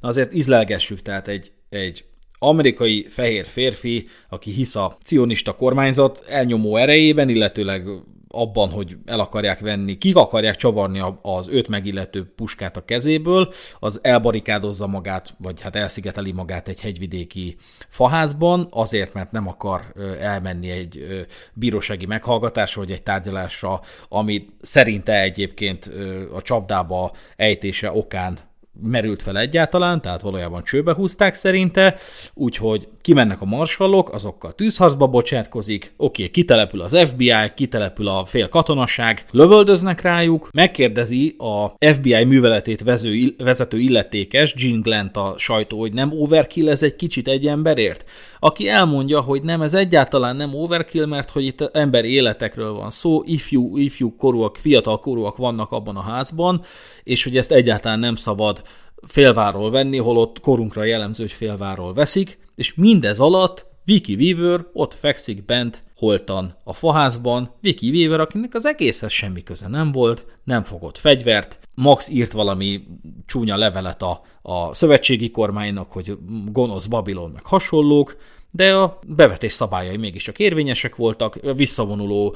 [0.00, 2.04] Na azért izlelgessük, tehát egy, egy
[2.38, 7.88] amerikai fehér férfi, aki hisz a cionista kormányzat elnyomó erejében, illetőleg
[8.28, 14.00] abban, hogy el akarják venni, kik akarják csavarni az őt megillető puskát a kezéből, az
[14.02, 17.56] elbarikádozza magát, vagy hát elszigeteli magát egy hegyvidéki
[17.88, 19.82] faházban, azért, mert nem akar
[20.20, 21.06] elmenni egy
[21.52, 25.90] bírósági meghallgatásra, vagy egy tárgyalásra, ami szerinte egyébként
[26.34, 28.38] a csapdába ejtése okán
[28.82, 31.96] merült fel egyáltalán, tehát valójában csőbe húzták szerinte,
[32.34, 39.26] úgyhogy kimennek a marsallok, azokkal tűzharcba bocsátkozik, oké, kitelepül az FBI, kitelepül a fél katonaság,
[39.30, 46.12] lövöldöznek rájuk, megkérdezi a FBI műveletét vező, vezető illetékes, Jean Glent a sajtó, hogy nem
[46.12, 48.04] overkill ez egy kicsit egy emberért?
[48.38, 53.22] Aki elmondja, hogy nem, ez egyáltalán nem overkill, mert hogy itt ember életekről van szó,
[53.24, 56.64] ifjú, ifjú korúak, fiatal korúak vannak abban a házban,
[57.08, 58.62] és hogy ezt egyáltalán nem szabad
[59.06, 65.44] félváról venni, holott korunkra jellemző, hogy félváról veszik, és mindez alatt Vicky Weaver ott fekszik
[65.44, 70.98] bent holtan a faházban, Vicky Weaver, akinek az egészhez semmi köze nem volt, nem fogott
[70.98, 72.82] fegyvert, Max írt valami
[73.26, 76.18] csúnya levelet a, a szövetségi kormánynak, hogy
[76.52, 78.16] gonosz Babilon meg hasonlók,
[78.50, 82.34] de a bevetés szabályai mégiscsak érvényesek voltak, visszavonuló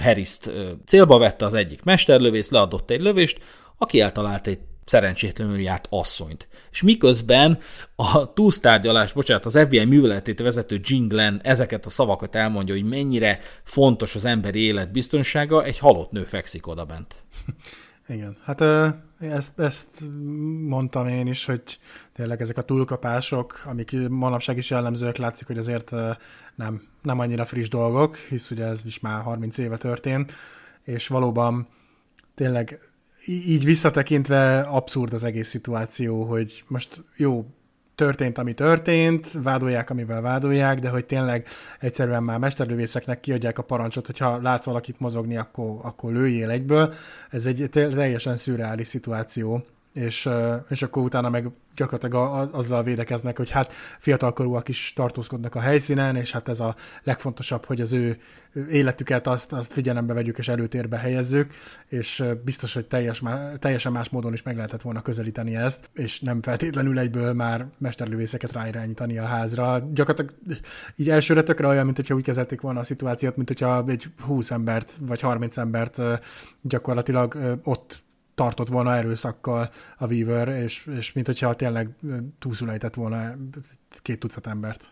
[0.00, 0.52] Harris-t
[0.84, 3.40] célba vette az egyik mesterlövész, leadott egy lövést,
[3.82, 6.48] aki eltalált egy szerencsétlenül járt asszonyt.
[6.70, 7.58] És miközben
[7.96, 13.38] a túlsztárgyalás, bocsánat, az FBI műveletét vezető Jean Glenn ezeket a szavakat elmondja, hogy mennyire
[13.64, 17.14] fontos az emberi élet biztonsága, egy halott nő fekszik oda bent.
[18.08, 18.60] Igen, hát
[19.20, 20.02] ezt, ezt
[20.66, 21.62] mondtam én is, hogy
[22.12, 25.90] tényleg ezek a túlkapások, amik manapság is jellemzőek, látszik, hogy azért
[26.54, 30.32] nem, nem annyira friss dolgok, hisz ugye ez is már 30 éve történt,
[30.84, 31.68] és valóban
[32.34, 32.89] tényleg
[33.26, 37.46] így visszatekintve abszurd az egész szituáció, hogy most jó,
[37.94, 41.46] történt, ami történt, vádolják, amivel vádolják, de hogy tényleg
[41.80, 46.94] egyszerűen már mesterlövészeknek kiadják a parancsot, hogyha látsz valakit mozogni, akkor, akkor lőjél egyből.
[47.30, 50.28] Ez egy teljesen szürreális szituáció és,
[50.68, 56.32] és akkor utána meg gyakorlatilag azzal védekeznek, hogy hát fiatalkorúak is tartózkodnak a helyszínen, és
[56.32, 58.18] hát ez a legfontosabb, hogy az ő
[58.70, 61.52] életüket azt, azt figyelembe vegyük és előtérbe helyezzük,
[61.86, 63.22] és biztos, hogy teljes,
[63.58, 68.52] teljesen más módon is meg lehetett volna közelíteni ezt, és nem feltétlenül egyből már mesterlövészeket
[68.52, 69.88] ráirányítani a házra.
[69.92, 70.34] Gyakorlatilag
[70.96, 74.50] így elsőre tökre olyan, mint hogyha úgy kezelték volna a szituációt, mint hogyha egy 20
[74.50, 76.00] embert vagy 30 embert
[76.62, 78.08] gyakorlatilag ott
[78.40, 81.90] tartott volna erőszakkal a Weaver, és, és mint hogyha tényleg
[82.38, 83.36] túlszulejtett volna
[84.02, 84.88] két tucat embert.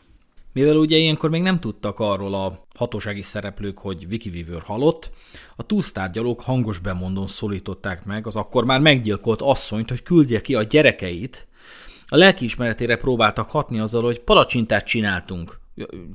[0.53, 5.11] Mivel ugye ilyenkor még nem tudtak arról a hatósági szereplők, hogy Vicky Weaver halott,
[5.57, 10.63] a túlsztárgyalók hangos bemondón szólították meg az akkor már meggyilkolt asszonyt, hogy küldje ki a
[10.63, 11.47] gyerekeit.
[12.07, 15.61] A lelkiismeretére próbáltak hatni azzal, hogy palacsintát csináltunk,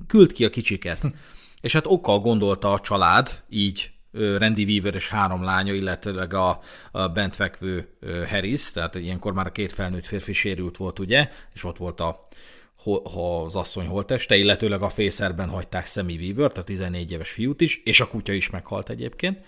[0.07, 1.11] küld ki a kicsiket.
[1.61, 6.59] És hát okkal gondolta a család, így Randy Weaver és három lánya, illetőleg a,
[6.91, 7.87] a bent fekvő
[8.29, 12.27] Harris, tehát ilyenkor már a két felnőtt férfi sérült volt, ugye, és ott volt a,
[13.03, 17.99] az asszony holteste, illetőleg a fészerben hagyták Sammy Weaver, tehát 14 éves fiút is, és
[17.99, 19.39] a kutya is meghalt egyébként.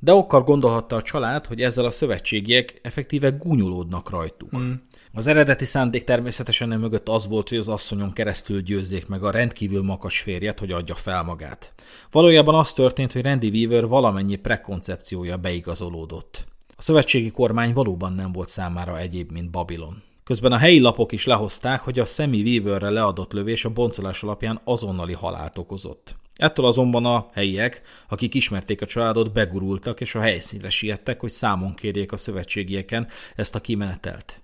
[0.00, 4.58] De okkal gondolhatta a család, hogy ezzel a szövetségiek effektíve gúnyolódnak rajtuk.
[4.58, 4.72] Mm.
[5.12, 9.30] Az eredeti szándék természetesen nem mögött az volt, hogy az asszonyon keresztül győzzék meg a
[9.30, 11.74] rendkívül makas férjet, hogy adja fel magát.
[12.10, 16.46] Valójában az történt, hogy Randy Weaver valamennyi prekoncepciója beigazolódott.
[16.76, 20.02] A szövetségi kormány valóban nem volt számára egyéb, mint Babilon.
[20.24, 24.60] Közben a helyi lapok is lehozták, hogy a Sammy Weaverre leadott lövés a boncolás alapján
[24.64, 26.16] azonnali halált okozott.
[26.36, 31.74] Ettől azonban a helyiek, akik ismerték a családot, begurultak és a helyszínre siettek, hogy számon
[31.74, 34.40] kérjék a szövetségieken ezt a kimenetelt.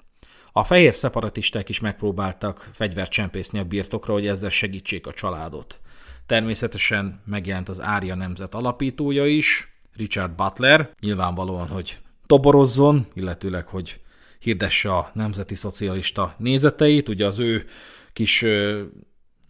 [0.52, 5.81] A fehér szeparatisták is megpróbáltak fegyvert csempészni a birtokra, hogy ezzel segítsék a családot.
[6.26, 14.00] Természetesen megjelent az Ária nemzet alapítója is, Richard Butler, nyilvánvalóan, hogy toborozzon, illetőleg, hogy
[14.38, 17.09] hirdesse a nemzeti szocialista nézeteit.
[17.09, 17.66] Ugye az ő
[18.12, 18.44] kis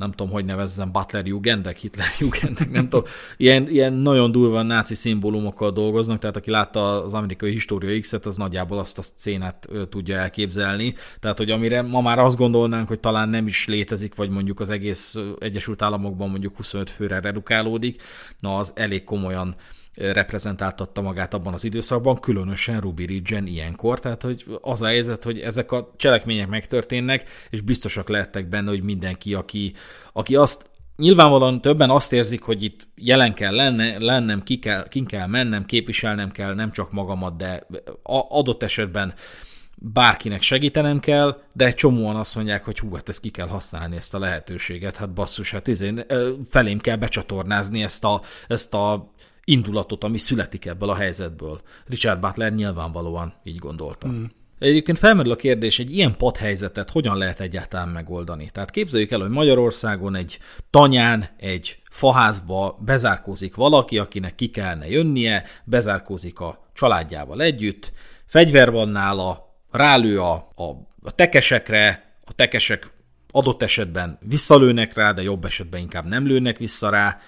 [0.02, 3.04] nem tudom, hogy nevezzem, Butler Jugendek, Hitler Jugendek, nem tudom,
[3.36, 8.36] ilyen, ilyen nagyon durva náci szimbólumokkal dolgoznak, tehát aki látta az amerikai História X-et, az
[8.36, 13.28] nagyjából azt a szcénát tudja elképzelni, tehát hogy amire ma már azt gondolnánk, hogy talán
[13.28, 18.02] nem is létezik, vagy mondjuk az egész Egyesült Államokban mondjuk 25 főre redukálódik,
[18.40, 19.54] na az elég komolyan
[19.94, 25.40] reprezentáltatta magát abban az időszakban, különösen Ruby Ridge-en ilyenkor, tehát hogy az a helyzet, hogy
[25.40, 29.74] ezek a cselekmények megtörténnek, és biztosak lehettek benne, hogy mindenki, aki,
[30.12, 35.04] aki azt nyilvánvalóan többen azt érzik, hogy itt jelen kell lenne, lennem, ki kell, ki
[35.04, 37.66] kell mennem, képviselnem kell nem csak magamat, de
[38.28, 39.14] adott esetben
[39.84, 43.96] bárkinek segítenem kell, de egy csomóan azt mondják, hogy hú, hát ezt ki kell használni,
[43.96, 46.04] ezt a lehetőséget, hát basszus, hát izén,
[46.50, 49.12] felém kell becsatornázni ezt a, ezt a
[49.44, 51.60] indulatot, ami születik ebből a helyzetből.
[51.86, 54.08] Richard Butler nyilvánvalóan így gondolta.
[54.08, 54.24] Mm.
[54.58, 58.50] Egyébként felmerül a kérdés, egy ilyen padhelyzetet hogyan lehet egyáltalán megoldani?
[58.52, 60.38] Tehát képzeljük el, hogy Magyarországon egy
[60.70, 67.92] tanyán, egy faházba bezárkózik valaki, akinek ki kellene jönnie, bezárkózik a családjával együtt,
[68.26, 70.64] fegyver van nála, rálő a, a,
[71.02, 72.90] a tekesekre, a tekesek
[73.30, 77.20] adott esetben visszalőnek rá, de jobb esetben inkább nem lőnek vissza rá,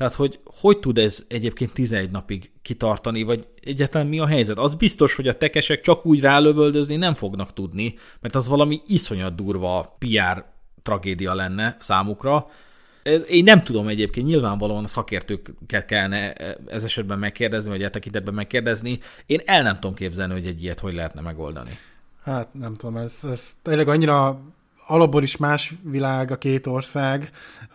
[0.00, 4.58] tehát, hogy hogy tud ez egyébként 11 napig kitartani, vagy egyáltalán mi a helyzet?
[4.58, 9.34] Az biztos, hogy a tekesek csak úgy rálövöldözni nem fognak tudni, mert az valami iszonyat
[9.34, 10.44] durva PR
[10.82, 12.46] tragédia lenne számukra.
[13.28, 16.32] Én nem tudom egyébként, nyilvánvalóan a szakértőket kellene
[16.66, 19.00] ez esetben megkérdezni, vagy e tekintetben megkérdezni.
[19.26, 21.78] Én el nem tudom képzelni, hogy egy ilyet hogy lehetne megoldani.
[22.22, 24.40] Hát nem tudom, ez, ez tényleg annyira
[24.90, 27.30] alapból is más világ a két ország,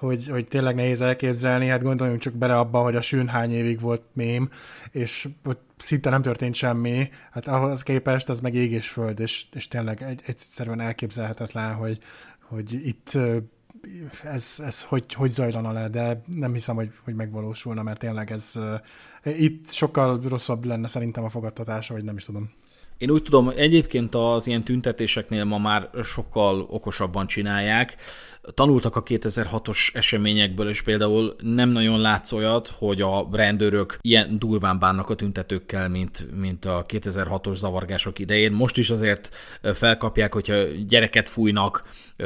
[0.05, 3.79] hogy, hogy tényleg nehéz elképzelni, hát gondoljunk csak bele abba, hogy a sűn hány évig
[3.79, 4.49] volt mém,
[4.91, 9.45] és hogy szinte nem történt semmi, hát ahhoz képest az meg ég és föld, és,
[9.53, 11.97] és tényleg egy, egyszerűen elképzelhetetlen, hogy,
[12.39, 13.17] hogy itt
[14.23, 18.53] ez, ez hogy, hogy zajlana le, de nem hiszem, hogy, hogy megvalósulna, mert tényleg ez
[19.23, 22.49] itt sokkal rosszabb lenne szerintem a fogadtatása, vagy nem is tudom.
[22.97, 27.95] Én úgy tudom, egyébként az ilyen tüntetéseknél ma már sokkal okosabban csinálják
[28.53, 34.79] tanultak a 2006-os eseményekből, és például nem nagyon látsz olyat, hogy a rendőrök ilyen durván
[34.79, 38.51] bánnak a tüntetőkkel, mint, mint a 2006-os zavargások idején.
[38.51, 40.55] Most is azért felkapják, hogyha
[40.87, 41.83] gyereket fújnak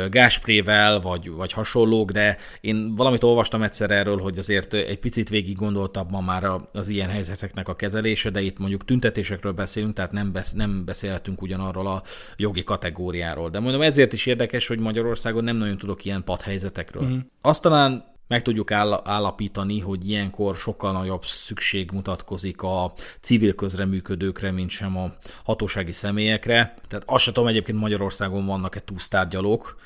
[0.09, 5.55] gásprével, vagy, vagy hasonlók, de én valamit olvastam egyszer erről, hogy azért egy picit végig
[5.55, 10.31] gondoltabb ma már az ilyen helyzeteknek a kezelése, de itt mondjuk tüntetésekről beszélünk, tehát nem,
[10.31, 12.03] besz, nem beszélhetünk ugyanarról a
[12.35, 13.49] jogi kategóriáról.
[13.49, 17.03] De mondom, ezért is érdekes, hogy Magyarországon nem nagyon tudok ilyen padhelyzetekről.
[17.03, 17.17] Mm.
[17.41, 24.69] Azt talán meg tudjuk állapítani, hogy ilyenkor sokkal nagyobb szükség mutatkozik a civil közreműködőkre, mint
[24.69, 25.11] sem a
[25.43, 26.73] hatósági személyekre.
[26.87, 29.77] Tehát azt sem tudom, egyébként Magyarországon vannak-e túlsztárgyalók,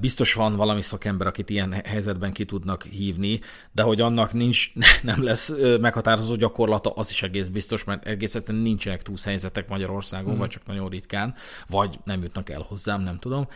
[0.00, 3.40] Biztos van valami szakember, akit ilyen helyzetben ki tudnak hívni,
[3.72, 8.62] de hogy annak nincs, nem lesz meghatározó gyakorlata, az is egész biztos, mert egész egyszerűen
[8.62, 10.38] nincsenek túlszhelyzetek Magyarországon, mm.
[10.38, 11.34] vagy csak nagyon ritkán,
[11.68, 13.48] vagy nem jutnak el hozzám, nem tudom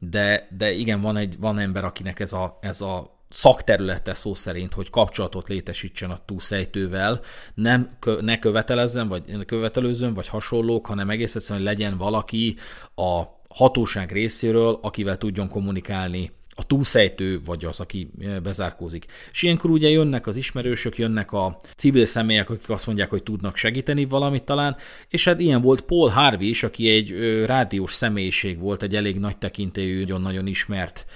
[0.00, 4.72] de, de igen, van, egy, van ember, akinek ez a, ez a szakterülete szó szerint,
[4.72, 7.20] hogy kapcsolatot létesítsen a túlszejtővel,
[7.54, 12.56] nem ne követelezzen, vagy követelőzön, vagy hasonlók, hanem egész egyszerűen, legyen valaki
[12.94, 19.06] a hatóság részéről, akivel tudjon kommunikálni a túlszejtő, vagy az, aki eh, bezárkózik.
[19.32, 23.56] És ilyenkor ugye jönnek az ismerősök, jönnek a civil személyek, akik azt mondják, hogy tudnak
[23.56, 24.76] segíteni valamit talán,
[25.08, 27.10] és hát ilyen volt Paul Harvey is, aki egy
[27.44, 31.06] rádiós személyiség volt, egy elég nagy tekintélyű, nagyon-nagyon ismert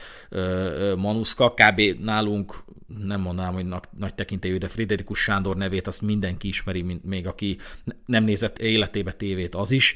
[0.96, 1.80] manuszka, kb.
[2.00, 2.64] nálunk
[3.06, 3.66] nem mondanám, hogy
[3.98, 7.58] nagy tekintélyű, de Friderikus Sándor nevét azt mindenki ismeri, még aki
[8.06, 9.94] nem nézett életébe tévét, az is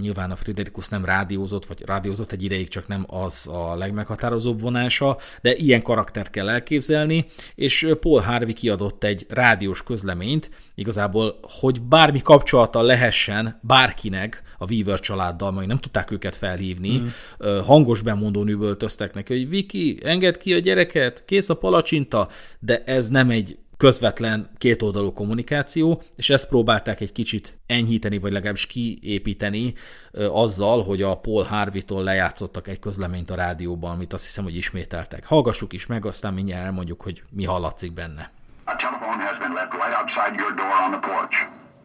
[0.00, 5.18] Nyilván a Friderikus nem rádiózott, vagy rádiózott egy ideig, csak nem az a legmeghatározóbb vonása,
[5.40, 12.22] de ilyen karaktert kell elképzelni, és Paul Harvey kiadott egy rádiós közleményt, igazából, hogy bármi
[12.22, 17.58] kapcsolata lehessen bárkinek a Weaver családdal, majd nem tudták őket felhívni, mm.
[17.58, 23.08] hangos bemondón üvöltöztek neki, hogy Viki, engedd ki a gyereket, kész a palacsinta, de ez
[23.08, 29.74] nem egy közvetlen kétoldalú kommunikáció, és ezt próbálták egy kicsit enyhíteni, vagy legalábbis kiépíteni
[30.12, 35.26] azzal, hogy a Paul Harvey-tól lejátszottak egy közleményt a rádióban, amit azt hiszem, hogy ismételtek.
[35.26, 38.30] Hallgassuk is meg, aztán mindjárt elmondjuk, hogy mi hallatszik benne.
[38.64, 41.34] A telephone has been left right outside your door on the porch.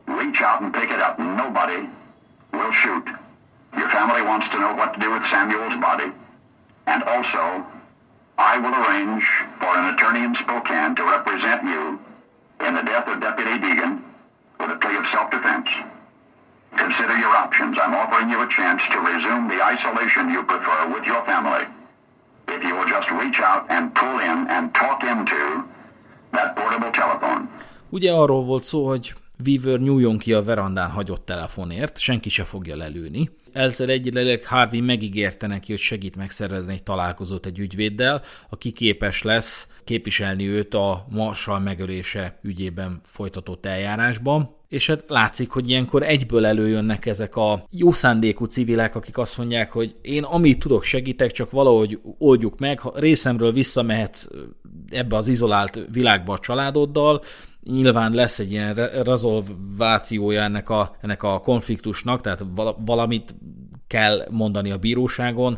[0.05, 1.17] Reach out and pick it up.
[1.17, 1.79] Nobody
[2.51, 3.05] will shoot.
[3.79, 6.09] Your family wants to know what to do with Samuel's body.
[6.91, 7.43] And also,
[8.41, 9.25] I will arrange
[9.59, 11.99] for an attorney in Spokane to represent you
[12.65, 14.01] in the death of Deputy Deegan
[14.59, 15.69] with a plea of self-defense.
[16.75, 17.77] Consider your options.
[17.77, 21.65] I'm offering you a chance to resume the isolation you prefer with your family.
[22.47, 25.41] If you will just reach out and pull in and talk into
[26.31, 27.47] that portable telephone.
[27.89, 29.13] Ugye arról volt szó, hogy
[29.45, 33.29] Weaver nyúljon ki a verandán hagyott telefonért, senki se fogja lelőni.
[33.53, 39.69] Ezzel egyileg Harvey megígérte neki, hogy segít megszervezni egy találkozót egy ügyvéddel, aki képes lesz
[39.83, 44.55] képviselni őt a Marshall megölése ügyében folytatott eljárásban.
[44.69, 49.71] És hát látszik, hogy ilyenkor egyből előjönnek ezek a jó szándékú civilek, akik azt mondják,
[49.71, 54.29] hogy én amit tudok segítek, csak valahogy oldjuk meg, ha részemről visszamehetsz
[54.89, 57.23] ebbe az izolált világba a családoddal,
[57.63, 62.45] nyilván lesz egy ilyen rezolvációja ennek a, ennek a konfliktusnak, tehát
[62.85, 63.35] valamit
[63.87, 65.57] kell mondani a bíróságon,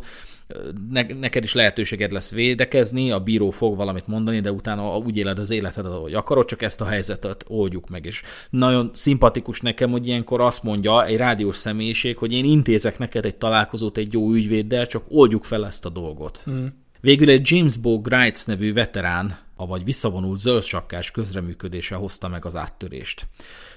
[0.89, 5.39] ne, neked is lehetőséged lesz védekezni, a bíró fog valamit mondani, de utána úgy éled
[5.39, 8.05] az életedet, ahogy akarod, csak ezt a helyzetet oldjuk meg.
[8.05, 13.25] És nagyon szimpatikus nekem, hogy ilyenkor azt mondja egy rádiós személyiség, hogy én intézek neked
[13.25, 16.43] egy találkozót egy jó ügyvéddel, csak oldjuk fel ezt a dolgot.
[16.49, 16.65] Mm.
[17.03, 23.27] Végül egy James Bo Grites nevű veterán, avagy visszavonult zöldsakkás közreműködése hozta meg az áttörést.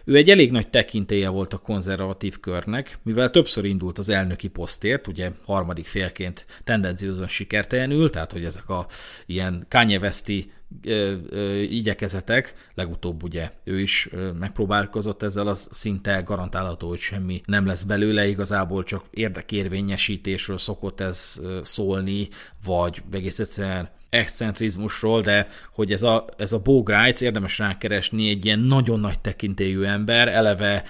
[0.05, 5.07] Ő egy elég nagy tekintélye volt a konzervatív körnek, mivel többször indult az elnöki posztért,
[5.07, 8.87] ugye harmadik félként tendenciózan sikertelenül, tehát hogy ezek a
[9.27, 10.53] ilyen Kanye Westi
[10.85, 17.41] ö, ö, igyekezetek, legutóbb ugye ő is ö, megpróbálkozott ezzel, az szinte garantálható, hogy semmi
[17.47, 22.29] nem lesz belőle, igazából csak érdekérvényesítésről szokott ez szólni,
[22.65, 26.83] vagy egész egyszerűen excentrizmusról, de hogy ez a, ez a Bo
[27.21, 30.85] érdemes rákeresni, egy ilyen nagyon nagy tekintélyű ember, eleve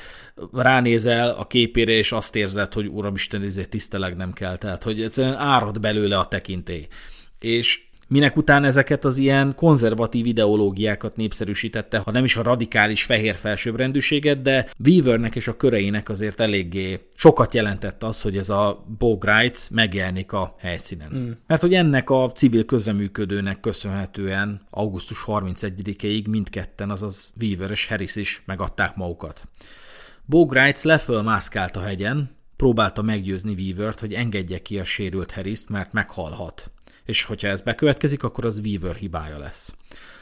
[0.52, 5.36] ránézel a képére, és azt érzed, hogy uramisten, ezért tiszteleg nem kell, tehát hogy egyszerűen
[5.36, 6.86] árad belőle a tekintély.
[7.40, 13.34] És minek után ezeket az ilyen konzervatív ideológiákat népszerűsítette, ha nem is a radikális fehér
[13.34, 19.18] felsőbbrendűséget, de Weavernek és a köreinek azért eléggé sokat jelentett az, hogy ez a Bo
[19.18, 21.10] Grites megjelenik a helyszínen.
[21.14, 21.30] Mm.
[21.46, 28.42] Mert hogy ennek a civil közreműködőnek köszönhetően augusztus 31-ig mindketten, azaz Weaver és Harris is
[28.46, 29.48] megadták magukat.
[30.24, 35.92] Bo Grites lefölmászkált a hegyen, próbálta meggyőzni Weavert, hogy engedje ki a sérült Harris-t, mert
[35.92, 36.70] meghalhat
[37.06, 39.74] és hogyha ez bekövetkezik, akkor az Weaver hibája lesz.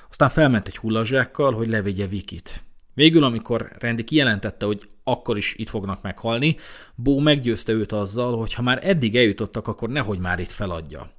[0.08, 2.62] Aztán felment egy hullazsákkal, hogy levegye Vikit.
[2.94, 6.56] Végül, amikor Randy kijelentette, hogy akkor is itt fognak meghalni,
[6.94, 11.10] Bó meggyőzte őt azzal, hogy ha már eddig eljutottak, akkor nehogy már itt feladja.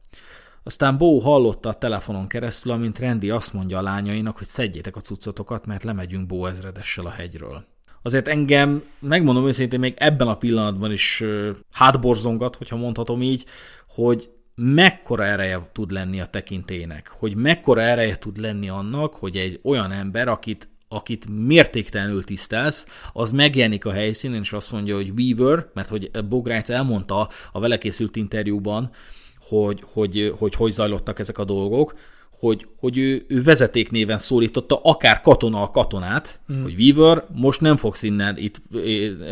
[0.63, 4.99] Aztán Bó hallotta a telefonon keresztül, amint Randy azt mondja a lányainak, hogy szedjétek a
[4.99, 7.66] cuccotokat, mert lemegyünk Bó ezredessel a hegyről.
[8.01, 11.24] Azért engem, megmondom őszintén, még ebben a pillanatban is
[11.72, 13.45] hátborzongat, hogyha mondhatom így,
[13.88, 19.60] hogy mekkora ereje tud lenni a tekintének, hogy mekkora ereje tud lenni annak, hogy egy
[19.64, 25.68] olyan ember, akit akit mértéktelenül tisztelsz, az megjelenik a helyszínen, és azt mondja, hogy Weaver,
[25.74, 28.91] mert hogy Bogrács elmondta a vele készült interjúban,
[29.39, 31.95] hogy hogy, hogy hogy zajlottak ezek a dolgok,
[32.39, 36.61] hogy, hogy ő, ő vezetéknéven szólította akár katona a katonát, mm.
[36.61, 38.61] hogy Weaver, most nem fogsz innen, itt,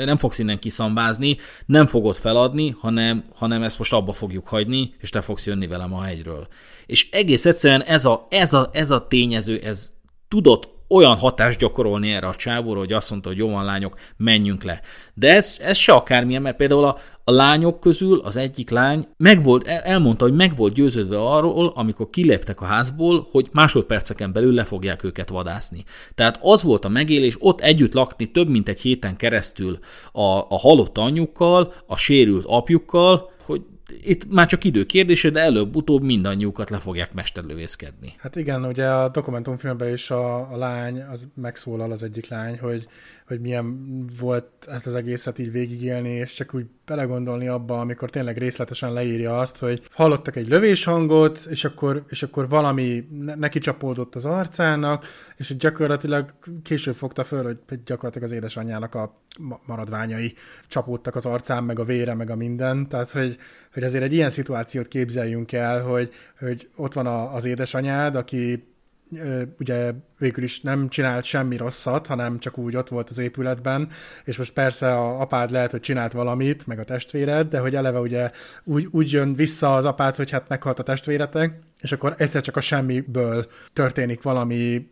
[0.05, 5.09] nem fogsz innen kiszambázni, nem fogod feladni, hanem, hanem ezt most abba fogjuk hagyni, és
[5.09, 6.47] te fogsz jönni velem a hegyről.
[6.85, 9.93] És egész egyszerűen ez a, ez a, ez a tényező, ez
[10.27, 14.63] tudott olyan hatást gyakorolni erre a csávóra, hogy azt mondta, hogy jó van lányok, menjünk
[14.63, 14.81] le.
[15.13, 19.43] De ez, ez se akármilyen, mert például a, a lányok közül az egyik lány meg
[19.43, 24.53] volt, el, elmondta, hogy meg volt győződve arról, amikor kiléptek a házból, hogy másodperceken belül
[24.53, 25.83] le fogják őket vadászni.
[26.15, 29.79] Tehát az volt a megélés, ott együtt lakni több mint egy héten keresztül
[30.11, 33.61] a, a halott anyjukkal, a sérült apjukkal, hogy
[34.01, 38.13] itt már csak idő kérdése, de előbb-utóbb mindannyiukat le fogják mesterlövészkedni.
[38.17, 42.87] Hát igen, ugye a dokumentumfilmben is a, a lány, az megszólal az egyik lány, hogy
[43.27, 48.37] hogy milyen volt ezt az egészet így végigélni, és csak úgy belegondolni abba, amikor tényleg
[48.37, 54.25] részletesen leírja azt, hogy hallottak egy lövéshangot, és akkor, és akkor valami neki csapódott az
[54.25, 55.05] arcának,
[55.37, 59.21] és gyakorlatilag később fogta föl, hogy gyakorlatilag az édesanyjának a
[59.65, 60.33] maradványai
[60.67, 63.37] csapódtak az arcán, meg a vére, meg a minden, tehát hogy,
[63.73, 68.72] hogy azért egy ilyen szituációt képzeljünk el, hogy, hogy ott van a, az édesanyád, aki
[69.59, 73.89] ugye végül is nem csinált semmi rosszat, hanem csak úgy ott volt az épületben,
[74.23, 77.99] és most persze a apád lehet, hogy csinált valamit, meg a testvéred, de hogy eleve
[77.99, 78.31] ugye
[78.63, 82.55] úgy, úgy jön vissza az apád, hogy hát meghalt a testvéretek, és akkor egyszer csak
[82.55, 84.91] a semmiből történik valami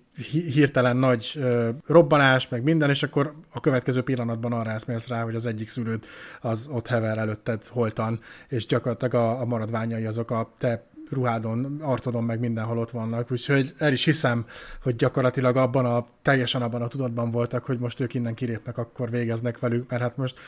[0.53, 5.35] hirtelen nagy ö, robbanás, meg minden, és akkor a következő pillanatban arra eszmélsz rá, hogy
[5.35, 6.03] az egyik szülőd
[6.41, 12.23] az ott hever előtted holtan, és gyakorlatilag a, a maradványai azok a te ruhádon, arcodon
[12.23, 14.45] meg mindenhol ott vannak, úgyhogy el is hiszem,
[14.83, 19.09] hogy gyakorlatilag abban a, teljesen abban a tudatban voltak, hogy most ők innen kilépnek, akkor
[19.09, 20.39] végeznek velük, mert hát most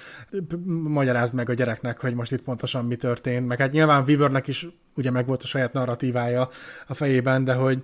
[0.67, 4.67] magyarázd meg a gyereknek, hogy most itt pontosan mi történt, meg hát nyilván Weavernek is
[4.95, 6.49] ugye meg volt a saját narratívája
[6.87, 7.83] a fejében, de hogy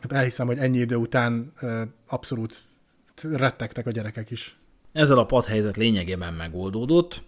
[0.00, 1.52] hát elhiszem, hogy ennyi idő után
[2.08, 2.62] abszolút
[3.22, 4.56] rettegtek a gyerekek is.
[4.92, 7.22] Ezzel a padhelyzet lényegében megoldódott.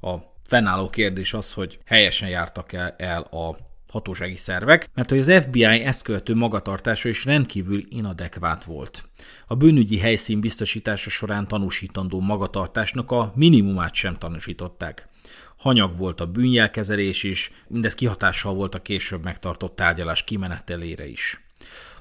[0.00, 0.16] A
[0.46, 3.56] fennálló kérdés az, hogy helyesen jártak el a
[3.90, 9.08] hatósági szervek, mert hogy az FBI ezt követő magatartása is rendkívül inadekvát volt.
[9.46, 15.08] A bűnügyi helyszín biztosítása során tanúsítandó magatartásnak a minimumát sem tanúsították.
[15.56, 21.49] Hanyag volt a bűnjelkezelés is, mindez kihatással volt a később megtartott tárgyalás kimenetelére is.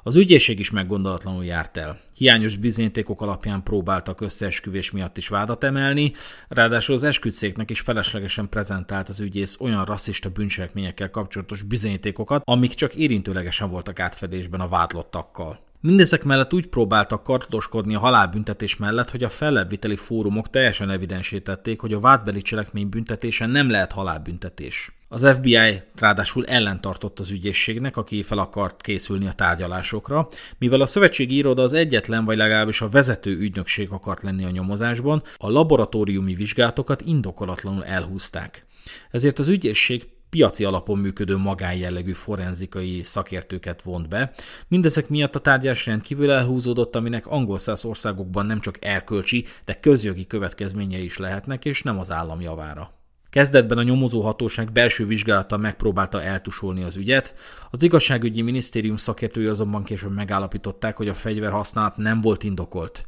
[0.04, 2.00] Az ügyészség is meggondolatlanul járt el.
[2.14, 6.14] Hiányos bizonyítékok alapján próbáltak összeesküvés miatt is vádat emelni,
[6.48, 12.96] ráadásul az esküdszéknek is feleslegesen prezentált az ügyész olyan rasszista bűncselekményekkel kapcsolatos bizonyítékokat, amik csak
[12.96, 15.69] érintőlegesen voltak átfedésben a vádlottakkal.
[15.82, 21.94] Mindezek mellett úgy próbáltak kartoskodni a halálbüntetés mellett, hogy a fellebbviteli fórumok teljesen evidensítették, hogy
[21.94, 24.92] a vádbeli cselekmény büntetése nem lehet halálbüntetés.
[25.08, 30.28] Az FBI ráadásul ellentartott az ügyészségnek, aki fel akart készülni a tárgyalásokra,
[30.58, 35.24] mivel a szövetségi iroda az egyetlen vagy legalábbis a vezető ügynökség akart lenni a nyomozásban,
[35.38, 38.66] a laboratóriumi vizsgálatokat indokolatlanul elhúzták.
[39.12, 44.32] Ezért az ügyészség piaci alapon működő magánjellegű forenzikai szakértőket vont be.
[44.68, 50.28] Mindezek miatt a tárgyás rendkívül elhúzódott, aminek angol száz országokban nem csak erkölcsi, de közjogi
[50.28, 52.98] következményei is lehetnek, és nem az állam javára.
[53.30, 57.34] Kezdetben a nyomozóhatóság belső vizsgálata megpróbálta eltusolni az ügyet,
[57.72, 63.08] az igazságügyi minisztérium szakértői azonban később megállapították, hogy a fegyver használat nem volt indokolt.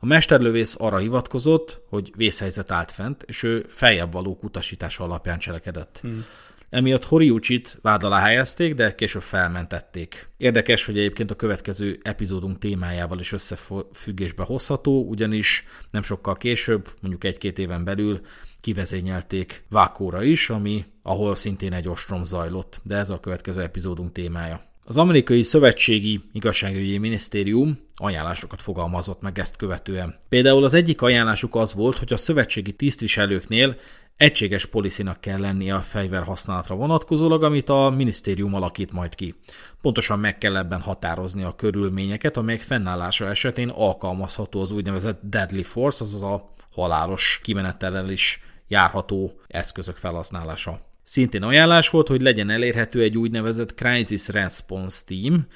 [0.00, 5.98] A mesterlövész arra hivatkozott, hogy vészhelyzet állt fent, és ő feljebb való utasítása alapján cselekedett.
[6.02, 6.24] Hmm.
[6.70, 10.28] Emiatt Horiuchit vád alá helyezték, de később felmentették.
[10.36, 17.24] Érdekes, hogy egyébként a következő epizódunk témájával is összefüggésbe hozható, ugyanis nem sokkal később, mondjuk
[17.24, 18.20] egy-két éven belül
[18.60, 24.66] kivezényelték Vákóra is, ami, ahol szintén egy ostrom zajlott, de ez a következő epizódunk témája.
[24.84, 30.18] Az amerikai szövetségi igazságügyi minisztérium ajánlásokat fogalmazott meg ezt követően.
[30.28, 33.76] Például az egyik ajánlásuk az volt, hogy a szövetségi tisztviselőknél
[34.18, 39.34] egységes policynak kell lennie a fegyver használatra vonatkozólag, amit a minisztérium alakít majd ki.
[39.82, 46.04] Pontosan meg kell ebben határozni a körülményeket, amelyek fennállása esetén alkalmazható az úgynevezett deadly force,
[46.04, 50.80] azaz a halálos kimenetellel is járható eszközök felhasználása.
[51.02, 55.46] Szintén ajánlás volt, hogy legyen elérhető egy úgynevezett Crisis Response Team,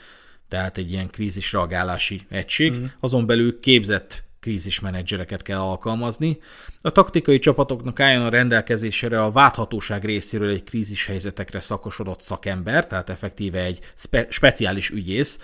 [0.49, 2.85] tehát egy ilyen krízisreagálási egység, mm.
[3.01, 6.39] azon belül képzett krízismenedzsereket kell alkalmazni.
[6.81, 13.11] A taktikai csapatoknak álljon a rendelkezésére a válthatóság részéről egy krízis helyzetekre szakosodott szakember, tehát
[13.11, 15.41] effektíve egy spe- speciális ügyész,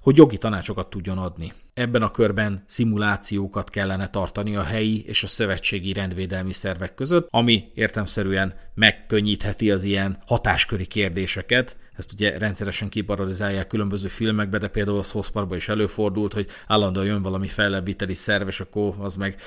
[0.00, 1.52] hogy jogi tanácsokat tudjon adni.
[1.74, 7.70] Ebben a körben szimulációkat kellene tartani a helyi és a szövetségi rendvédelmi szervek között, ami
[7.74, 15.02] értemszerűen megkönnyítheti az ilyen hatásköri kérdéseket, ezt ugye rendszeresen kiparodizálják különböző filmekbe, de például a
[15.02, 19.40] South Parkban is előfordult, hogy állandóan jön valami fellebbviteli szerv, és akkor az meg,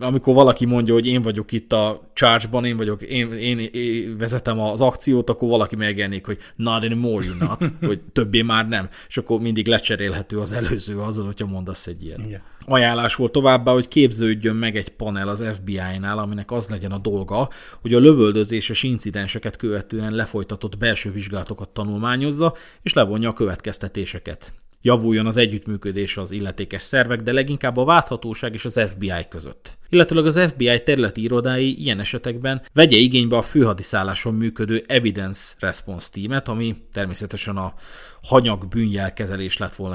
[0.00, 4.60] amikor valaki mondja, hogy én vagyok itt a charge-ban, én vagyok, én, én, én vezetem
[4.60, 9.16] az akciót, akkor valaki megjelenik, hogy not anymore you not, hogy többé már nem, és
[9.16, 12.26] akkor mindig lecserélhető az előző azon, hogyha mondasz egy ilyet.
[12.26, 12.42] Igen.
[12.64, 17.48] Ajánlás volt továbbá, hogy képződjön meg egy panel az FBI-nál, aminek az legyen a dolga,
[17.80, 24.52] hogy a lövöldözéses incidenseket követően lefolytatott belső vizsgálatokat tanulmányozza, és levonja a következtetéseket.
[24.82, 29.78] Javuljon az együttműködés az illetékes szervek, de leginkább a válthatóság és az FBI között.
[29.88, 36.48] Illetőleg az FBI területi irodái ilyen esetekben vegye igénybe a főhadiszálláson működő Evidence Response Teamet,
[36.48, 37.74] ami természetesen a
[38.22, 39.94] hanyag bűnjelkezelés lett volna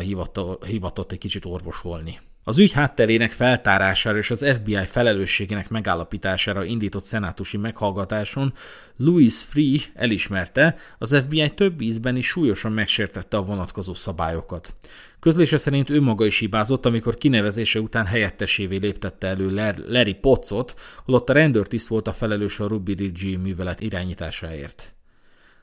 [0.65, 2.19] hivatott egy kicsit orvosolni.
[2.47, 8.53] Az ügy hátterének feltárására és az FBI felelősségének megállapítására indított szenátusi meghallgatáson
[8.97, 14.75] Louis Free elismerte, az FBI több ízben is súlyosan megsértette a vonatkozó szabályokat.
[15.19, 20.75] Közlése szerint ő maga is hibázott, amikor kinevezése után helyettesévé léptette elő Larry Pottsot,
[21.05, 24.93] holott a rendőrtiszt volt a felelős a Ruby Ridge művelet irányításáért.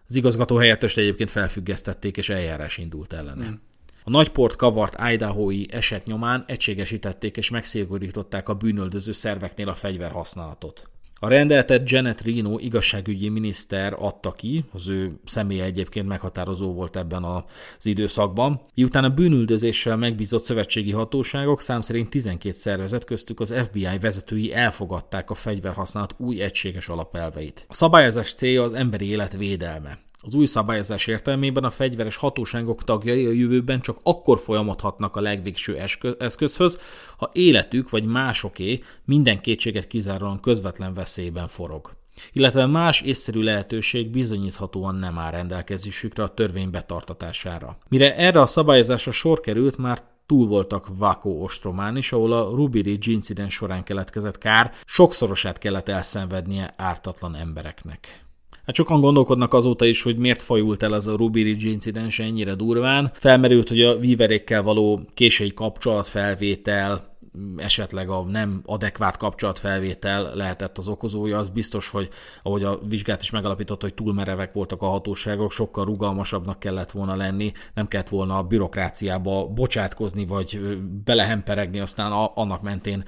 [0.09, 3.45] Az igazgató helyettest egyébként felfüggesztették, és eljárás indult ellene.
[3.45, 3.61] Hmm.
[4.05, 10.91] A nagyport kavart Idaho-i eset nyomán egységesítették és megszigorították a bűnöldöző szerveknél a fegyverhasználatot.
[11.25, 17.25] A rendeletet Janet Reno igazságügyi miniszter adta ki, az ő személye egyébként meghatározó volt ebben
[17.25, 23.99] az időszakban, miután a bűnüldözéssel megbízott szövetségi hatóságok szám szerint 12 szervezet köztük az FBI
[24.01, 27.67] vezetői elfogadták a fegyverhasználat új egységes alapelveit.
[27.69, 29.99] A szabályozás célja az emberi élet védelme.
[30.25, 35.79] Az új szabályozás értelmében a fegyveres hatóságok tagjai a jövőben csak akkor folyamodhatnak a legvégső
[36.19, 36.81] eszközhöz,
[37.17, 41.91] ha életük vagy másoké minden kétséget kizáróan közvetlen veszélyben forog
[42.33, 47.77] illetve más észszerű lehetőség bizonyíthatóan nem áll rendelkezésükre a törvény betartatására.
[47.89, 52.81] Mire erre a szabályozásra sor került, már túl voltak Vakó ostromán is, ahol a Ruby
[52.81, 58.25] Ridge incidens során keletkezett kár sokszorosát kellett elszenvednie ártatlan embereknek.
[58.67, 62.55] Hát sokan gondolkodnak azóta is, hogy miért fajult el ez a Ruby Ridge incidens ennyire
[62.55, 63.13] durván.
[63.15, 67.12] Felmerült, hogy a víverékkel való késői kapcsolatfelvétel
[67.57, 72.09] esetleg a nem adekvát kapcsolatfelvétel lehetett az okozója, az biztos, hogy
[72.43, 77.17] ahogy a vizsgát is megalapította, hogy túl merevek voltak a hatóságok, sokkal rugalmasabbnak kellett volna
[77.17, 83.05] lenni, nem kellett volna a bürokráciába bocsátkozni, vagy belehemperegni, aztán annak mentén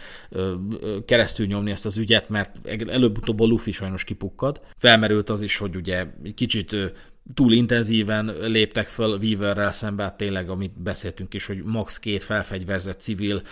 [1.05, 4.61] keresztül nyomni ezt az ügyet, mert előbb-utóbb a Luffy sajnos kipukkad.
[4.77, 6.77] Felmerült az is, hogy ugye kicsit
[7.35, 13.01] túl intenzíven léptek föl Weaverrel szembe, hát tényleg, amit beszéltünk is, hogy max két felfegyverzett
[13.01, 13.43] civil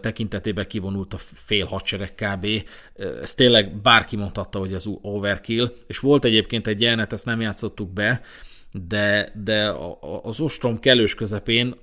[0.00, 2.46] tekintetében kivonult a fél hadsereg kb.
[3.20, 7.92] Ez tényleg bárki mondhatta, hogy ez overkill, és volt egyébként egy jelenet, ezt nem játszottuk
[7.92, 8.20] be,
[8.72, 9.72] de, de
[10.22, 11.74] az ostrom kellős közepén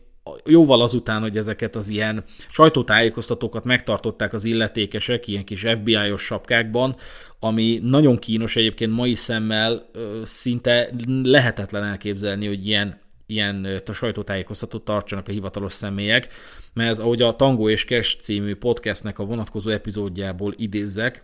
[0.45, 6.95] jóval azután, hogy ezeket az ilyen sajtótájékoztatókat megtartották az illetékesek, ilyen kis FBI-os sapkákban,
[7.39, 9.89] ami nagyon kínos egyébként mai szemmel
[10.24, 10.89] szinte
[11.24, 16.28] lehetetlen elképzelni, hogy ilyen, ilyen a sajtótájékoztatót tartsanak a hivatalos személyek,
[16.74, 21.24] mert ez, ahogy a Tango és Cash című podcastnek a vonatkozó epizódjából idézzek,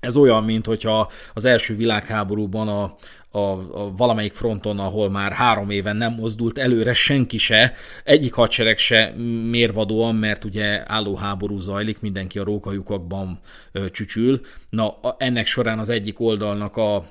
[0.00, 2.94] ez olyan, mint hogyha az első világháborúban a,
[3.30, 7.72] a, a valamelyik fronton, ahol már három éven nem mozdult előre senki se,
[8.04, 9.14] egyik hadsereg se
[9.50, 13.38] mérvadóan, mert ugye álló háború zajlik, mindenki a rókajukakban
[13.72, 14.40] ö, csücsül.
[14.70, 17.06] Na, ennek során az egyik oldalnak a,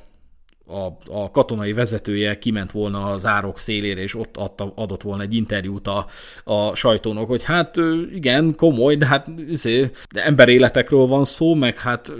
[0.67, 5.35] a, a katonai vezetője kiment volna az árok szélére, és ott adta, adott volna egy
[5.35, 6.05] interjút a,
[6.43, 7.75] a sajtónak, hogy hát
[8.13, 12.13] igen, komoly, de hát izé, de emberéletekről van szó, meg hát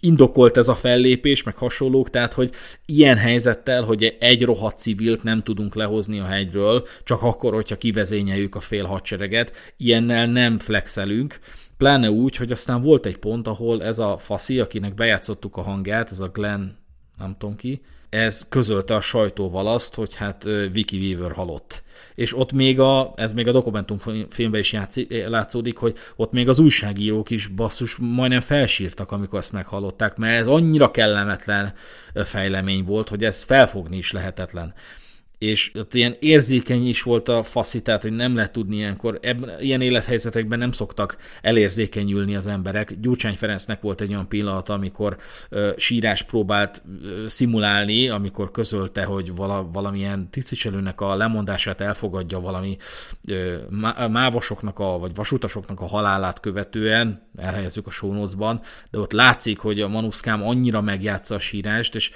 [0.00, 2.50] indokolt ez a fellépés, meg hasonlók, tehát hogy
[2.86, 8.54] ilyen helyzettel, hogy egy rohadt civilt nem tudunk lehozni a hegyről, csak akkor, hogyha kivezényeljük
[8.54, 11.38] a fél hadsereget, ilyennel nem flexelünk,
[11.76, 16.10] pláne úgy, hogy aztán volt egy pont, ahol ez a faszi, akinek bejátszottuk a hangját,
[16.10, 16.82] ez a Glenn
[17.18, 21.82] nem tudom ki, ez közölte a sajtóval azt, hogy hát Vicky Weaver halott.
[22.14, 26.58] És ott még a, ez még a dokumentumfilmben is játszik, látszódik, hogy ott még az
[26.58, 31.74] újságírók is basszus majdnem felsírtak, amikor ezt meghallották, mert ez annyira kellemetlen
[32.14, 34.74] fejlemény volt, hogy ez felfogni is lehetetlen
[35.44, 39.80] és ott ilyen érzékeny is volt a faszi, hogy nem lehet tudni ilyenkor, ebben, ilyen
[39.80, 43.00] élethelyzetekben nem szoktak elérzékenyülni az emberek.
[43.00, 45.16] Gyurcsány Ferencnek volt egy olyan pillanat, amikor
[45.48, 52.76] ö, sírás próbált ö, szimulálni, amikor közölte, hogy vala, valamilyen tisztviselőnek a lemondását elfogadja valami
[53.26, 53.56] ö,
[54.10, 58.12] mávosoknak, a, vagy vasutasoknak a halálát követően, elhelyezzük a show
[58.90, 62.10] de ott látszik, hogy a manuszkám annyira megjátsza a sírást, és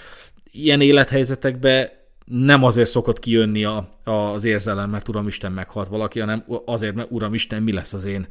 [0.50, 1.97] ilyen élethelyzetekben
[2.28, 7.62] nem azért szokott kijönni a, az érzelem, mert Uramisten meghalt valaki, hanem azért, mert Uramisten,
[7.62, 8.26] mi lesz az én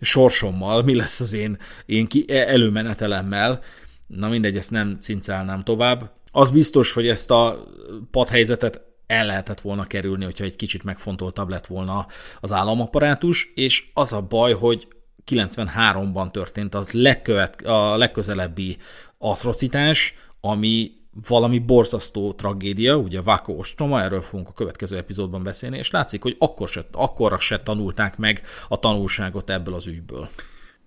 [0.00, 3.62] sorsommal, mi lesz az én, én ki, e, előmenetelemmel.
[4.06, 6.10] Na mindegy, ezt nem cincálnám tovább.
[6.30, 7.66] Az biztos, hogy ezt a
[8.10, 12.06] padhelyzetet el lehetett volna kerülni, hogyha egy kicsit megfontoltabb lett volna
[12.40, 14.88] az államaparátus, és az a baj, hogy
[15.30, 18.76] 93-ban történt az legkövet, a legközelebbi
[19.18, 20.90] atrocitás, ami
[21.28, 26.36] valami borzasztó tragédia, ugye Váko Ostroma, erről fogunk a következő epizódban beszélni, és látszik, hogy
[26.38, 30.28] akkor se, akkorra se tanulták meg a tanulságot ebből az ügyből.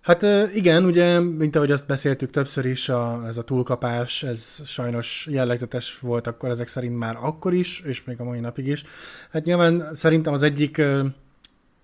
[0.01, 5.27] Hát igen, ugye, mint ahogy azt beszéltük többször is, a, ez a túlkapás, ez sajnos
[5.31, 8.83] jellegzetes volt akkor ezek szerint már akkor is, és még a mai napig is.
[9.31, 10.81] Hát nyilván szerintem az egyik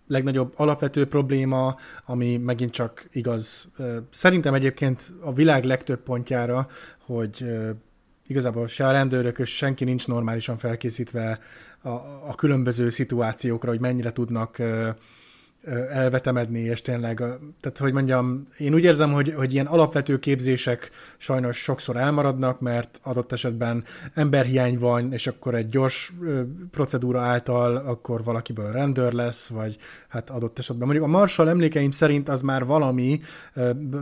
[0.08, 1.76] legnagyobb alapvető probléma,
[2.06, 3.72] ami megint csak igaz.
[4.10, 6.68] Szerintem egyébként a világ legtöbb pontjára,
[7.06, 7.46] hogy
[8.28, 11.39] igazából se a rendőrök, senki nincs normálisan felkészítve
[11.82, 11.89] a,
[12.30, 14.57] a különböző szituációkra, hogy mennyire tudnak
[15.89, 17.16] elvetemedni, és tényleg,
[17.59, 22.99] tehát hogy mondjam, én úgy érzem, hogy, hogy ilyen alapvető képzések sajnos sokszor elmaradnak, mert
[23.03, 26.13] adott esetben emberhiány van, és akkor egy gyors
[26.72, 30.88] procedúra által akkor valakiből rendőr lesz, vagy hát adott esetben.
[30.88, 33.20] Mondjuk a Marshall emlékeim szerint az már valami,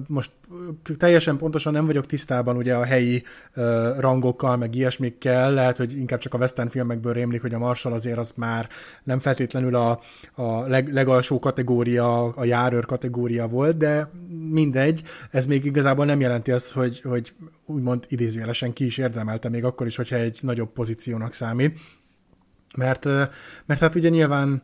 [0.07, 0.31] most
[0.97, 3.23] teljesen pontosan nem vagyok tisztában ugye a helyi
[3.97, 8.17] rangokkal, meg ilyesmikkel, lehet, hogy inkább csak a western filmekből rémlik, hogy a Marshall azért
[8.17, 8.69] az már
[9.03, 9.99] nem feltétlenül a,
[10.33, 14.09] a leg, legalsó kategória, a járőr kategória volt, de
[14.49, 17.33] mindegy, ez még igazából nem jelenti azt, hogy, hogy
[17.65, 21.79] úgymond idézőjelesen ki is érdemelte, még akkor is, hogyha egy nagyobb pozíciónak számít.
[22.77, 23.05] Mert,
[23.65, 24.61] mert hát ugye nyilván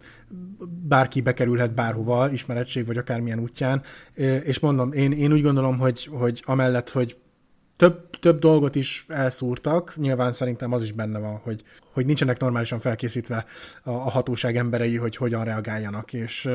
[0.88, 3.82] bárki bekerülhet bárhova, ismeretség vagy akármilyen útján,
[4.44, 7.18] és mondom, én, én úgy gondolom, hogy, hogy amellett, hogy
[7.78, 11.64] több, több dolgot is elszúrtak, nyilván szerintem az is benne van, hogy,
[12.00, 13.46] hogy nincsenek normálisan felkészítve
[13.84, 16.50] a, hatóság emberei, hogy hogyan reagáljanak, és,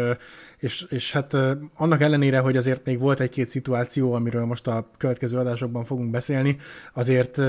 [0.59, 1.37] és, és hát
[1.77, 6.57] annak ellenére, hogy azért még volt egy-két szituáció, amiről most a következő adásokban fogunk beszélni,
[6.93, 7.41] azért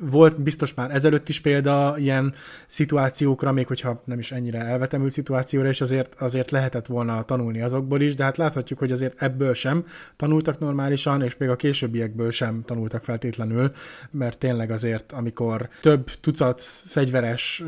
[0.00, 2.34] volt biztos már ezelőtt is példa ilyen
[2.66, 8.00] szituációkra, még hogyha nem is ennyire elvetemült szituációra, és azért, azért lehetett volna tanulni azokból
[8.00, 9.84] is, de hát láthatjuk, hogy azért ebből sem
[10.16, 13.70] tanultak normálisan, és még a későbbiekből sem tanultak feltétlenül,
[14.10, 16.60] mert tényleg azért, amikor több tucat
[17.20, 17.62] fegyveres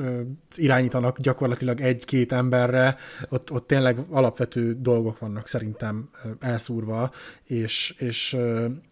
[0.57, 2.96] irányítanak gyakorlatilag egy-két emberre,
[3.28, 6.09] ott, ott tényleg alapvető dolgok vannak szerintem
[6.40, 7.11] elszúrva,
[7.44, 8.36] és, és,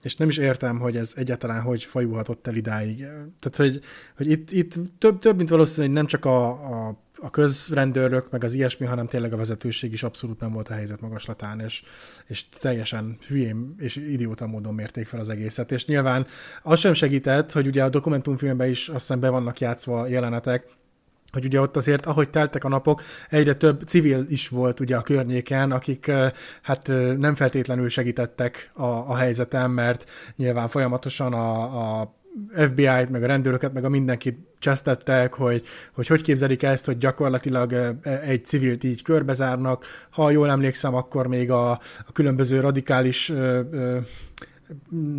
[0.03, 2.99] és nem is értem, hogy ez egyáltalán hogy fajulhatott el idáig.
[3.39, 3.81] Tehát, hogy,
[4.17, 8.53] hogy itt, itt több, több, mint valószínű, nem csak a, a, a közrendőrök, meg az
[8.53, 11.83] ilyesmi, hanem tényleg a vezetőség is abszolút nem volt a helyzet magaslatán, és,
[12.27, 15.73] és teljesen hülyén és idióta módon mérték fel az egészet.
[15.73, 16.27] És nyilván
[16.63, 20.67] az sem segített, hogy ugye a dokumentumfilmben is azt hiszem be vannak játszva jelenetek,
[21.33, 25.03] hogy ugye ott azért, ahogy teltek a napok, egyre több civil is volt ugye a
[25.03, 26.11] környéken, akik
[26.63, 32.20] hát nem feltétlenül segítettek a, a helyzeten, mert nyilván folyamatosan a, a
[32.53, 35.63] FBI-t, meg a rendőröket, meg a mindenkit csesztettek, hogy,
[35.93, 39.85] hogy hogy képzelik ezt, hogy gyakorlatilag egy civilt így körbezárnak.
[40.11, 41.71] Ha jól emlékszem, akkor még a,
[42.07, 43.99] a különböző radikális ö, ö,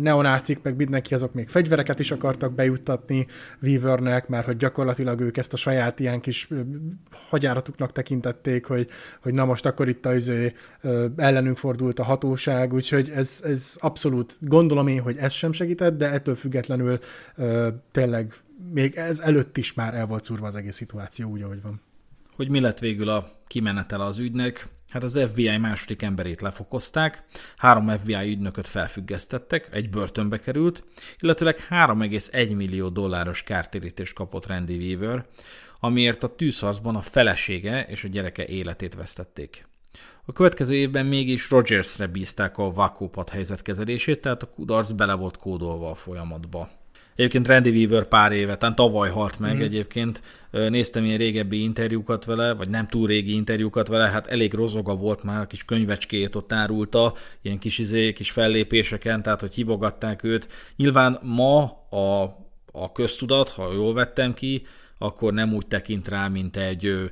[0.00, 3.26] neonácik, meg mindenki azok még fegyvereket is akartak bejuttatni
[3.62, 6.48] Weavernek, mert hogy gyakorlatilag ők ezt a saját ilyen kis
[7.28, 8.88] hagyáratuknak tekintették, hogy,
[9.22, 10.52] hogy na most akkor itt az izé,
[11.16, 16.10] ellenünk fordult a hatóság, úgyhogy ez, ez abszolút gondolom én, hogy ez sem segített, de
[16.10, 16.98] ettől függetlenül
[17.90, 18.34] tényleg
[18.72, 21.80] még ez előtt is már el volt szúrva az egész szituáció úgy, ahogy van.
[22.36, 24.68] Hogy mi lett végül a kimenetele az ügynek?
[24.92, 27.24] Hát az FBI második emberét lefokozták,
[27.56, 30.84] három FBI ügynököt felfüggesztettek, egy börtönbe került,
[31.20, 35.26] illetőleg 3,1 millió dolláros kártérítést kapott Randy Weaver,
[35.80, 39.68] amiért a tűzharcban a felesége és a gyereke életét vesztették.
[40.24, 45.90] A következő évben mégis Rogersre bízták a vakópad helyzetkezelését, tehát a kudarc bele volt kódolva
[45.90, 46.70] a folyamatba.
[47.16, 49.60] Egyébként Randy Weaver pár éve, tehát tavaly halt meg mm.
[49.60, 50.22] egyébként.
[50.50, 55.22] Néztem ilyen régebbi interjúkat vele, vagy nem túl régi interjúkat vele, hát elég rozoga volt
[55.22, 60.48] már, kis könyvecskét ott árulta, ilyen kis izé, kis fellépéseken, tehát hogy hívogatták őt.
[60.76, 62.22] Nyilván ma a,
[62.72, 64.66] a köztudat, ha jól vettem ki,
[65.02, 67.10] akkor nem úgy tekint rá, mint egy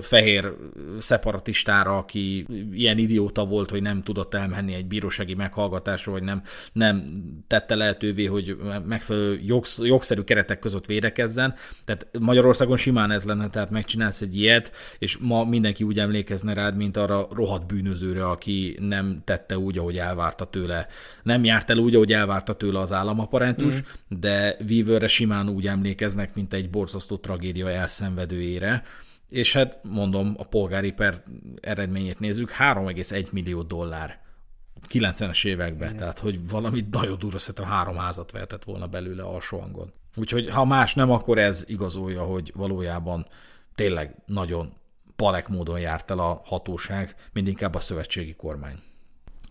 [0.00, 0.52] fehér
[0.98, 7.22] szeparatistára, aki ilyen idióta volt, hogy nem tudott elmenni egy bírósági meghallgatásra, vagy nem, nem
[7.46, 11.54] tette lehetővé, hogy megfelelő jogsz, jogszerű keretek között védekezzen.
[11.84, 16.76] Tehát Magyarországon simán ez lenne, tehát megcsinálsz egy ilyet, és ma mindenki úgy emlékezne rád,
[16.76, 20.86] mint arra rohadt bűnözőre, aki nem tette úgy, ahogy elvárta tőle.
[21.22, 24.18] Nem járt el úgy, ahogy elvárta tőle az államaparentus, mm.
[24.20, 28.82] de Weaverre simán úgy emlékeznek, mint egy borzasztó tragédia elszenvedőjére,
[29.28, 31.22] és hát mondom, a polgári per
[31.60, 34.20] eredményét nézzük, 3,1 millió dollár
[34.88, 35.96] 90-es években, Igen.
[35.96, 39.92] tehát hogy valami nagyon durva, szerintem három házat vehetett volna belőle alsó hangon.
[40.16, 43.26] Úgyhogy ha más nem, akkor ez igazolja, hogy valójában
[43.74, 44.72] tényleg nagyon
[45.16, 48.78] palek módon járt el a hatóság, mindinkább a szövetségi kormány.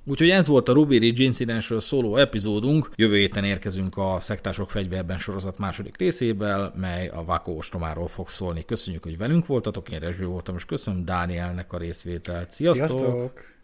[0.09, 2.89] Úgyhogy ez volt a Ruby Ridge incidensről szóló epizódunk.
[2.95, 8.65] Jövő héten érkezünk a Szektások fegyverben sorozat második részével, mely a Vakó ostomáról fog szólni.
[8.65, 12.51] Köszönjük, hogy velünk voltatok, én Rezső voltam, és köszönöm Dánielnek a részvételt.
[12.51, 12.87] Sziasztok!
[12.87, 13.58] Sziasztok!